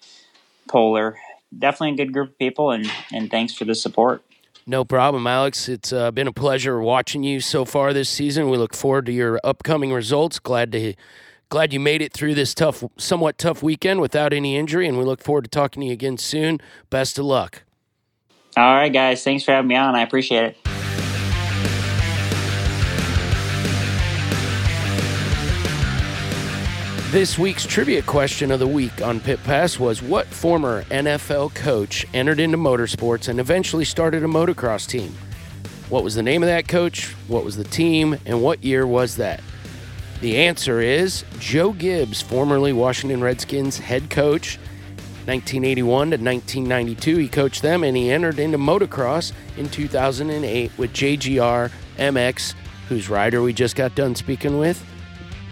Polar, 0.66 1.18
definitely 1.56 1.92
a 1.92 2.06
good 2.06 2.12
group 2.14 2.30
of 2.30 2.38
people, 2.38 2.70
and 2.70 2.90
and 3.12 3.30
thanks 3.30 3.52
for 3.52 3.66
the 3.66 3.74
support. 3.74 4.22
No 4.66 4.82
problem, 4.82 5.26
Alex. 5.26 5.68
It's 5.68 5.92
uh, 5.92 6.10
been 6.10 6.26
a 6.26 6.32
pleasure 6.32 6.80
watching 6.80 7.22
you 7.22 7.40
so 7.40 7.66
far 7.66 7.92
this 7.92 8.08
season. 8.08 8.48
We 8.48 8.56
look 8.56 8.74
forward 8.74 9.04
to 9.06 9.12
your 9.12 9.38
upcoming 9.44 9.92
results. 9.92 10.38
Glad 10.38 10.72
to 10.72 10.94
Glad 11.54 11.72
you 11.72 11.78
made 11.78 12.02
it 12.02 12.12
through 12.12 12.34
this 12.34 12.52
tough, 12.52 12.82
somewhat 12.96 13.38
tough 13.38 13.62
weekend 13.62 14.00
without 14.00 14.32
any 14.32 14.56
injury, 14.56 14.88
and 14.88 14.98
we 14.98 15.04
look 15.04 15.22
forward 15.22 15.44
to 15.44 15.48
talking 15.48 15.82
to 15.82 15.86
you 15.86 15.92
again 15.92 16.18
soon. 16.18 16.58
Best 16.90 17.16
of 17.16 17.26
luck. 17.26 17.62
All 18.56 18.74
right, 18.74 18.92
guys. 18.92 19.22
Thanks 19.22 19.44
for 19.44 19.52
having 19.52 19.68
me 19.68 19.76
on. 19.76 19.94
I 19.94 20.02
appreciate 20.02 20.42
it. 20.46 20.56
This 27.12 27.38
week's 27.38 27.64
trivia 27.64 28.02
question 28.02 28.50
of 28.50 28.58
the 28.58 28.66
week 28.66 29.00
on 29.00 29.20
Pit 29.20 29.38
Pass 29.44 29.78
was 29.78 30.02
What 30.02 30.26
former 30.26 30.82
NFL 30.86 31.54
coach 31.54 32.04
entered 32.12 32.40
into 32.40 32.58
motorsports 32.58 33.28
and 33.28 33.38
eventually 33.38 33.84
started 33.84 34.24
a 34.24 34.26
motocross 34.26 34.88
team? 34.88 35.14
What 35.88 36.02
was 36.02 36.16
the 36.16 36.22
name 36.24 36.42
of 36.42 36.48
that 36.48 36.66
coach? 36.66 37.12
What 37.28 37.44
was 37.44 37.56
the 37.56 37.62
team? 37.62 38.18
And 38.26 38.42
what 38.42 38.64
year 38.64 38.88
was 38.88 39.14
that? 39.18 39.40
The 40.24 40.38
answer 40.38 40.80
is 40.80 41.22
Joe 41.38 41.74
Gibbs, 41.74 42.22
formerly 42.22 42.72
Washington 42.72 43.22
Redskins 43.22 43.76
head 43.76 44.08
coach. 44.08 44.56
1981 45.26 45.84
to 45.84 46.16
1992, 46.16 47.16
he 47.18 47.28
coached 47.28 47.60
them 47.60 47.84
and 47.84 47.94
he 47.94 48.10
entered 48.10 48.38
into 48.38 48.56
motocross 48.56 49.34
in 49.58 49.68
2008 49.68 50.72
with 50.78 50.94
JGR 50.94 51.70
MX, 51.98 52.54
whose 52.88 53.10
rider 53.10 53.42
we 53.42 53.52
just 53.52 53.76
got 53.76 53.94
done 53.94 54.14
speaking 54.14 54.56
with, 54.56 54.82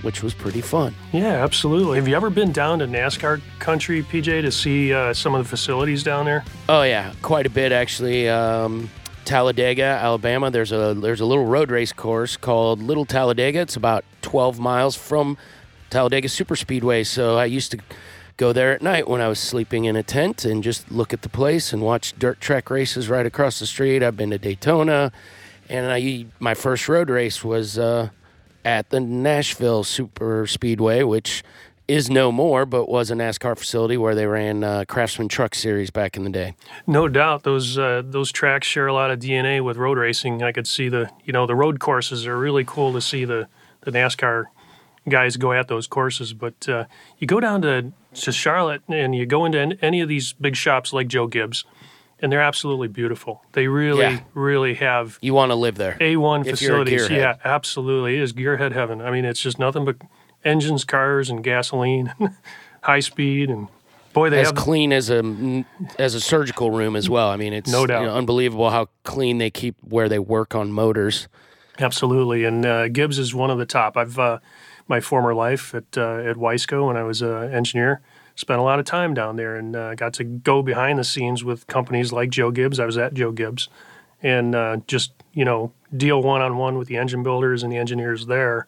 which 0.01 0.23
was 0.23 0.33
pretty 0.33 0.63
fun. 0.63 0.95
Yeah, 1.13 1.45
absolutely. 1.45 1.99
Have 1.99 2.09
you 2.09 2.17
ever 2.17 2.31
been 2.31 2.51
down 2.51 2.79
to 2.79 2.87
NASCAR 2.87 3.43
country, 3.59 4.03
PJ, 4.03 4.41
to 4.41 4.51
see 4.51 4.95
uh, 4.95 5.13
some 5.13 5.35
of 5.35 5.45
the 5.45 5.49
facilities 5.51 6.03
down 6.03 6.25
there? 6.25 6.45
Oh 6.71 6.81
yeah, 6.81 7.13
quite 7.21 7.45
a 7.45 7.51
bit 7.51 7.73
actually. 7.73 8.27
Um, 8.27 8.89
Talladega, 9.25 9.83
Alabama. 9.83 10.51
There's 10.51 10.73
a 10.73 10.95
there's 10.95 11.21
a 11.21 11.27
little 11.27 11.47
road 11.47 11.71
race 11.71 11.93
course 11.93 12.37
called 12.37 12.83
Little 12.83 13.05
Talladega. 13.05 13.61
It's 13.61 13.77
about 13.77 14.05
12 14.23 14.59
miles 14.59 14.97
from 14.97 15.37
Talladega 15.91 16.29
Superspeedway. 16.29 17.07
So 17.07 17.37
I 17.37 17.45
used 17.45 17.71
to 17.73 17.79
go 18.37 18.53
there 18.53 18.73
at 18.73 18.83
night 18.83 19.09
when 19.09 19.21
I 19.21 19.29
was 19.29 19.39
sleeping 19.39 19.85
in 19.85 19.95
a 19.95 20.03
tent 20.03 20.45
and 20.45 20.63
just 20.63 20.91
look 20.91 21.13
at 21.13 21.23
the 21.23 21.29
place 21.29 21.73
and 21.73 21.83
watch 21.83 22.19
dirt 22.19 22.41
track 22.41 22.71
races 22.71 23.09
right 23.09 23.27
across 23.27 23.59
the 23.59 23.67
street. 23.67 24.03
I've 24.03 24.17
been 24.17 24.31
to 24.31 24.39
Daytona, 24.39 25.13
and 25.69 25.93
I 25.93 26.27
my 26.41 26.55
first 26.55 26.89
road 26.89 27.11
race 27.11 27.45
was 27.45 27.79
uh, 27.79 28.09
at 28.65 28.91
the 28.91 29.01
Nashville 29.01 29.85
Super 29.85 30.47
Speedway, 30.47 31.03
which 31.03 31.45
is 31.89 32.09
no 32.11 32.31
more, 32.33 32.65
but 32.65 32.89
was 32.89 33.11
a 33.11 33.15
NASCAR 33.15 33.59
facility 33.59 33.97
where 33.97 34.15
they 34.15 34.27
ran 34.27 34.63
uh, 34.65 34.85
Craftsman 34.89 35.29
Truck 35.29 35.55
Series 35.55 35.91
back 35.91 36.17
in 36.17 36.25
the 36.25 36.31
day. 36.31 36.55
No 36.87 37.09
doubt, 37.09 37.43
those 37.43 37.77
uh, 37.79 38.03
those 38.05 38.31
tracks 38.33 38.67
share 38.67 38.87
a 38.87 38.93
lot 38.93 39.11
of 39.11 39.19
DNA 39.19 39.63
with 39.63 39.77
road 39.77 39.99
racing. 39.99 40.43
I 40.43 40.53
could 40.53 40.67
see 40.67 40.89
the 40.89 41.11
you 41.25 41.33
know 41.33 41.47
the 41.47 41.55
road 41.55 41.81
courses 41.81 42.27
are 42.27 42.39
really 42.39 42.65
cool 42.65 42.93
to 42.93 43.01
see 43.01 43.25
the 43.25 43.49
the 43.83 43.91
NASCAR 43.91 44.45
guys 45.09 45.37
go 45.37 45.53
at 45.53 45.69
those 45.69 45.87
courses. 45.87 46.33
But 46.33 46.69
uh, 46.69 46.85
you 47.19 47.27
go 47.27 47.41
down 47.41 47.63
to 47.63 47.93
to 48.15 48.33
Charlotte 48.33 48.83
and 48.89 49.15
you 49.15 49.27
go 49.27 49.45
into 49.45 49.77
any 49.83 50.01
of 50.01 50.09
these 50.09 50.33
big 50.35 50.55
shops 50.57 50.93
like 50.93 51.09
Joe 51.09 51.27
Gibbs, 51.27 51.65
and 52.21 52.31
they're 52.31 52.43
absolutely 52.43 52.89
beautiful. 52.89 53.43
They 53.53 53.67
really 53.67 54.01
Yeah. 54.03 54.21
really 54.35 54.75
have 54.75 55.19
You 55.21 55.35
want 55.35 55.51
to 55.51 55.57
live 55.57 55.77
there. 55.77 55.97
A1 56.01 56.47
If 56.47 56.63
you're 56.63 56.77
a 56.81 56.85
facilities. 56.85 57.11
Yeah, 57.11 57.37
absolutely. 57.45 58.17
It 58.17 58.23
is 58.23 58.33
gearhead 58.33 58.73
heaven. 58.73 59.01
I 59.01 59.11
mean, 59.11 59.25
it's 59.25 59.41
just 59.41 59.59
nothing 59.59 59.85
but 59.85 59.97
engines, 60.45 60.85
cars, 60.85 61.31
and 61.31 61.43
gasoline, 61.45 62.13
high 62.83 63.01
speed, 63.01 63.51
and 63.51 63.69
boy, 64.13 64.31
they 64.31 64.41
as 64.41 64.49
have. 64.49 64.57
clean 64.57 64.93
as 64.93 65.11
a 65.11 65.65
as 65.99 66.15
a 66.15 66.21
surgical 66.21 66.71
room 66.71 66.97
as 66.97 67.09
well. 67.09 67.29
I 67.29 67.37
mean, 67.37 67.53
it's 67.53 67.71
No 67.71 67.83
you 67.83 67.87
doubt. 67.89 68.05
know, 68.05 68.15
unbelievable 68.15 68.71
how 68.71 68.89
clean 69.05 69.39
they 69.39 69.51
keep 69.51 69.77
where 69.83 70.09
they 70.09 70.19
work 70.19 70.55
on 70.55 70.73
motors. 70.73 71.29
Absolutely, 71.79 72.45
and 72.45 72.67
uh, 72.67 72.89
Gibbs 72.89 73.19
is 73.19 73.35
one 73.35 73.51
of 73.51 73.59
the 73.59 73.67
top. 73.67 73.97
I've 73.97 74.19
uh, 74.19 74.39
my 74.89 75.01
former 75.01 75.35
life 75.35 75.75
at 75.75 75.97
uh, 75.97 76.17
at 76.19 76.37
Wiseco 76.37 76.87
when 76.87 76.97
I 76.97 77.03
was 77.03 77.23
an 77.23 77.53
engineer. 77.53 78.01
Spent 78.35 78.59
a 78.59 78.63
lot 78.63 78.79
of 78.79 78.87
time 78.87 79.13
down 79.13 79.37
there 79.37 79.57
and 79.57 79.77
uh, 79.77 79.95
got 79.95 80.15
to 80.15 80.25
go 80.25 80.63
behind 80.63 80.99
the 80.99 81.05
scenes 81.05 81.45
with 81.45 81.67
companies 81.67 82.13
like 82.13 82.31
Joe 82.31 82.51
Gibbs. 82.51 82.81
I 82.81 82.87
was 82.87 82.97
at 82.97 83.13
Joe 83.15 83.31
Gibbs, 83.31 83.69
and 84.23 84.55
uh, 84.55 84.79
just 84.87 85.13
you 85.35 85.45
know 85.45 85.73
deal 85.95 86.23
one 86.23 86.41
on 86.43 86.57
one 86.57 86.77
with 86.79 86.89
the 86.89 86.97
engine 86.97 87.23
builders 87.23 87.63
and 87.63 87.71
the 87.73 87.77
engineers 87.77 88.27
there 88.27 88.67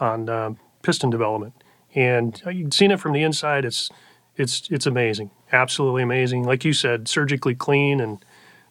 on 0.00 0.28
uh, 0.28 0.54
piston 0.82 1.10
development. 1.10 1.54
And 1.94 2.40
you've 2.50 2.74
seen 2.74 2.90
it 2.90 3.00
from 3.00 3.12
the 3.12 3.22
inside. 3.22 3.64
It's 3.64 3.90
it's 4.36 4.68
it's 4.70 4.86
amazing, 4.86 5.30
absolutely 5.52 6.02
amazing. 6.02 6.44
Like 6.44 6.64
you 6.64 6.72
said, 6.72 7.08
surgically 7.08 7.54
clean 7.54 8.00
and 8.00 8.24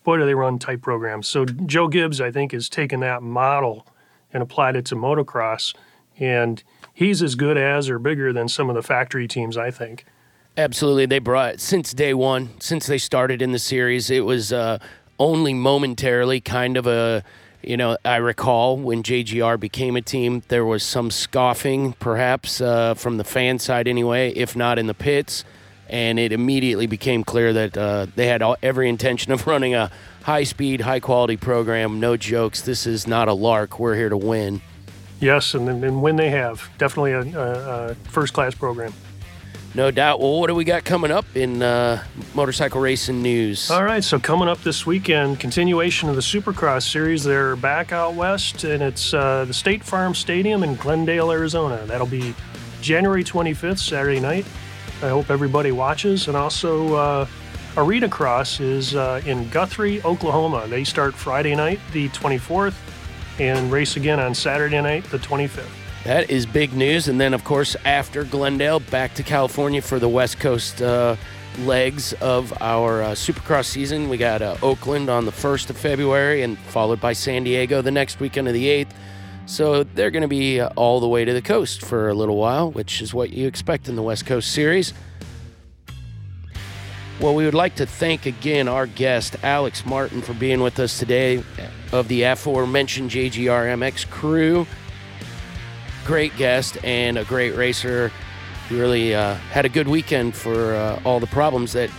boy, 0.03 0.17
do 0.17 0.25
they 0.25 0.33
run 0.33 0.59
tight 0.59 0.81
programs. 0.81 1.27
So 1.27 1.45
Joe 1.45 1.87
Gibbs, 1.87 2.19
I 2.19 2.31
think, 2.31 2.51
has 2.51 2.69
taken 2.69 2.99
that 3.01 3.21
model 3.21 3.85
and 4.33 4.41
applied 4.41 4.75
it 4.75 4.85
to 4.85 4.95
motocross, 4.95 5.75
and 6.17 6.63
he's 6.93 7.21
as 7.21 7.35
good 7.35 7.57
as 7.57 7.89
or 7.89 7.99
bigger 7.99 8.33
than 8.33 8.47
some 8.47 8.69
of 8.69 8.75
the 8.75 8.81
factory 8.81 9.27
teams, 9.27 9.57
I 9.57 9.71
think. 9.71 10.05
Absolutely, 10.57 11.05
they 11.05 11.19
brought 11.19 11.59
since 11.59 11.93
day 11.93 12.13
one, 12.13 12.49
since 12.59 12.87
they 12.87 12.97
started 12.97 13.41
in 13.41 13.51
the 13.51 13.59
series. 13.59 14.09
It 14.09 14.25
was 14.25 14.51
uh, 14.51 14.79
only 15.19 15.53
momentarily 15.53 16.41
kind 16.41 16.77
of 16.77 16.87
a, 16.87 17.23
you 17.63 17.77
know, 17.77 17.97
I 18.03 18.17
recall 18.17 18.77
when 18.77 19.03
JGR 19.03 19.59
became 19.59 19.95
a 19.95 20.01
team, 20.01 20.43
there 20.47 20.65
was 20.65 20.83
some 20.83 21.11
scoffing, 21.11 21.93
perhaps 21.93 22.61
uh, 22.61 22.93
from 22.95 23.17
the 23.17 23.23
fan 23.23 23.59
side 23.59 23.87
anyway, 23.87 24.31
if 24.31 24.55
not 24.55 24.79
in 24.79 24.87
the 24.87 24.93
pits, 24.93 25.43
and 25.87 26.17
it 26.19 26.31
immediately 26.31 26.87
became 26.87 27.23
clear 27.23 27.53
that 27.53 27.77
uh, 27.77 28.07
they 28.15 28.27
had 28.27 28.41
all, 28.41 28.57
every 28.63 28.89
intention 28.89 29.31
of 29.31 29.45
running 29.47 29.75
a 29.75 29.91
high-speed, 30.23 30.81
high-quality 30.81 31.37
program. 31.37 31.99
No 31.99 32.17
jokes. 32.17 32.61
This 32.61 32.87
is 32.87 33.07
not 33.07 33.27
a 33.27 33.33
lark. 33.33 33.79
We're 33.79 33.95
here 33.95 34.09
to 34.09 34.17
win. 34.17 34.61
Yes, 35.19 35.53
and, 35.53 35.69
and 35.69 36.01
when 36.01 36.15
they 36.15 36.29
have, 36.31 36.67
definitely 36.79 37.11
a, 37.11 37.21
a, 37.21 37.91
a 37.91 37.95
first-class 37.95 38.55
program. 38.55 38.93
No 39.73 39.89
doubt. 39.89 40.19
Well, 40.19 40.37
what 40.37 40.47
do 40.47 40.55
we 40.55 40.65
got 40.65 40.83
coming 40.83 41.11
up 41.11 41.25
in 41.33 41.63
uh, 41.63 42.03
motorcycle 42.33 42.81
racing 42.81 43.21
news? 43.21 43.71
All 43.71 43.85
right, 43.85 44.03
so 44.03 44.19
coming 44.19 44.49
up 44.49 44.61
this 44.63 44.85
weekend, 44.85 45.39
continuation 45.39 46.09
of 46.09 46.15
the 46.15 46.21
Supercross 46.21 46.91
series. 46.91 47.23
They're 47.23 47.55
back 47.55 47.93
out 47.93 48.15
west, 48.15 48.65
and 48.65 48.83
it's 48.83 49.13
uh, 49.13 49.45
the 49.45 49.53
State 49.53 49.81
Farm 49.81 50.13
Stadium 50.13 50.63
in 50.63 50.75
Glendale, 50.75 51.31
Arizona. 51.31 51.85
That'll 51.85 52.05
be 52.05 52.35
January 52.81 53.23
25th, 53.23 53.79
Saturday 53.79 54.19
night. 54.19 54.45
I 55.01 55.07
hope 55.07 55.29
everybody 55.29 55.71
watches. 55.71 56.27
And 56.27 56.35
also, 56.35 56.95
uh, 56.95 57.27
Arena 57.77 58.09
Cross 58.09 58.59
is 58.59 58.93
uh, 58.93 59.21
in 59.25 59.47
Guthrie, 59.49 60.03
Oklahoma. 60.03 60.67
They 60.67 60.83
start 60.83 61.15
Friday 61.15 61.55
night, 61.55 61.79
the 61.93 62.09
24th, 62.09 62.75
and 63.39 63.71
race 63.71 63.95
again 63.95 64.19
on 64.19 64.35
Saturday 64.35 64.81
night, 64.81 65.05
the 65.05 65.17
25th. 65.17 65.80
That 66.03 66.31
is 66.31 66.47
big 66.47 66.73
news. 66.73 67.07
And 67.07 67.21
then, 67.21 67.33
of 67.33 67.43
course, 67.43 67.75
after 67.85 68.23
Glendale, 68.23 68.79
back 68.79 69.13
to 69.15 69.23
California 69.23 69.83
for 69.83 69.99
the 69.99 70.09
West 70.09 70.39
Coast 70.39 70.81
uh, 70.81 71.15
legs 71.59 72.13
of 72.13 72.51
our 72.59 73.03
uh, 73.03 73.11
Supercross 73.11 73.65
season. 73.65 74.09
We 74.09 74.17
got 74.17 74.41
uh, 74.41 74.55
Oakland 74.63 75.11
on 75.11 75.25
the 75.25 75.31
1st 75.31 75.69
of 75.69 75.77
February 75.77 76.41
and 76.41 76.57
followed 76.57 76.99
by 76.99 77.13
San 77.13 77.43
Diego 77.43 77.83
the 77.83 77.91
next 77.91 78.19
weekend 78.19 78.47
of 78.47 78.55
the 78.55 78.65
8th. 78.65 78.89
So 79.45 79.83
they're 79.83 80.09
going 80.09 80.23
to 80.23 80.27
be 80.27 80.59
uh, 80.59 80.69
all 80.75 80.99
the 80.99 81.07
way 81.07 81.23
to 81.23 81.33
the 81.33 81.41
coast 81.41 81.85
for 81.85 82.09
a 82.09 82.15
little 82.15 82.37
while, 82.37 82.71
which 82.71 82.99
is 83.01 83.13
what 83.13 83.29
you 83.29 83.45
expect 83.45 83.87
in 83.87 83.95
the 83.95 84.03
West 84.03 84.25
Coast 84.25 84.51
series. 84.51 84.95
Well, 87.19 87.35
we 87.35 87.45
would 87.45 87.53
like 87.53 87.75
to 87.75 87.85
thank 87.85 88.25
again 88.25 88.67
our 88.67 88.87
guest, 88.87 89.35
Alex 89.43 89.85
Martin, 89.85 90.23
for 90.23 90.33
being 90.33 90.61
with 90.61 90.79
us 90.79 90.97
today 90.97 91.43
of 91.91 92.07
the 92.07 92.23
aforementioned 92.23 93.11
JGR 93.11 93.77
MX 93.77 94.09
crew 94.09 94.65
great 96.05 96.35
guest 96.37 96.77
and 96.83 97.17
a 97.17 97.25
great 97.25 97.55
racer. 97.55 98.11
He 98.69 98.79
really 98.79 99.13
uh, 99.13 99.35
had 99.35 99.65
a 99.65 99.69
good 99.69 99.87
weekend 99.87 100.35
for 100.35 100.73
uh, 100.73 101.01
all 101.03 101.19
the 101.19 101.27
problems 101.27 101.73
that 101.73 101.89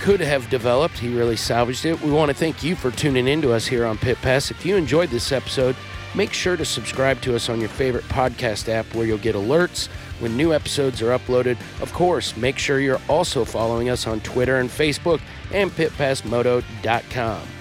could 0.00 0.20
have 0.20 0.48
developed. 0.50 0.98
He 0.98 1.14
really 1.14 1.36
salvaged 1.36 1.84
it. 1.84 2.00
We 2.00 2.10
want 2.10 2.30
to 2.30 2.36
thank 2.36 2.62
you 2.62 2.74
for 2.74 2.90
tuning 2.90 3.28
in 3.28 3.42
to 3.42 3.52
us 3.52 3.66
here 3.66 3.84
on 3.84 3.98
Pit 3.98 4.18
Pass. 4.22 4.50
If 4.50 4.64
you 4.64 4.76
enjoyed 4.76 5.10
this 5.10 5.30
episode, 5.30 5.76
make 6.14 6.32
sure 6.32 6.56
to 6.56 6.64
subscribe 6.64 7.20
to 7.22 7.36
us 7.36 7.48
on 7.48 7.60
your 7.60 7.68
favorite 7.68 8.04
podcast 8.04 8.68
app 8.68 8.86
where 8.94 9.06
you'll 9.06 9.18
get 9.18 9.34
alerts 9.34 9.88
when 10.18 10.36
new 10.36 10.52
episodes 10.52 11.02
are 11.02 11.16
uploaded. 11.16 11.58
Of 11.82 11.92
course, 11.92 12.36
make 12.36 12.58
sure 12.58 12.80
you're 12.80 13.00
also 13.08 13.44
following 13.44 13.90
us 13.90 14.06
on 14.06 14.20
Twitter 14.20 14.58
and 14.58 14.70
Facebook 14.70 15.20
and 15.52 15.70
pitpassmoto.com. 15.70 17.59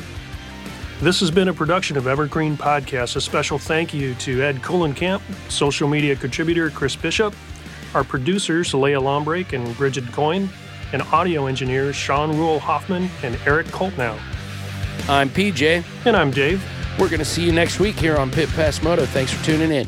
This 1.02 1.22
has 1.22 1.32
been 1.32 1.48
a 1.48 1.54
production 1.54 1.96
of 1.96 2.08
Evergreen 2.08 2.58
Podcast. 2.58 3.16
A 3.16 3.22
special 3.22 3.58
thank 3.58 3.94
you 3.94 4.16
to 4.16 4.42
Ed 4.42 4.58
Kuhlenkamp, 4.58 5.22
social 5.50 5.88
media 5.88 6.14
contributor 6.14 6.70
Chris 6.70 6.94
Bishop, 6.98 7.34
our 7.96 8.04
producers 8.04 8.74
Leia 8.74 9.02
Lombrake 9.02 9.54
and 9.54 9.78
Bridget 9.78 10.12
Coyne, 10.12 10.50
and 10.92 11.02
audio 11.04 11.46
engineers 11.46 11.96
Sean 11.96 12.36
Rule 12.38 12.60
Hoffman 12.60 13.10
and 13.24 13.40
Eric 13.46 13.68
Koltnow. 13.68 14.20
I'm 15.08 15.30
PJ. 15.30 15.86
And 16.06 16.18
I'm 16.18 16.32
Dave. 16.32 16.62
We're 17.00 17.08
going 17.08 17.20
to 17.20 17.26
see 17.26 17.46
you 17.46 17.54
next 17.54 17.80
week 17.80 17.96
here 17.96 18.18
on 18.18 18.30
Pit 18.30 18.50
Pass 18.50 18.84
Moto. 18.84 19.06
Thanks 19.06 19.32
for 19.32 19.42
tuning 19.46 19.72
in. 19.72 19.88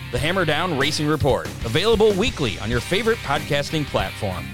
The 0.11 0.17
Hammerdown 0.17 0.77
Racing 0.77 1.07
Report, 1.07 1.47
available 1.63 2.11
weekly 2.11 2.59
on 2.59 2.69
your 2.69 2.81
favorite 2.81 3.17
podcasting 3.19 3.85
platform. 3.85 4.45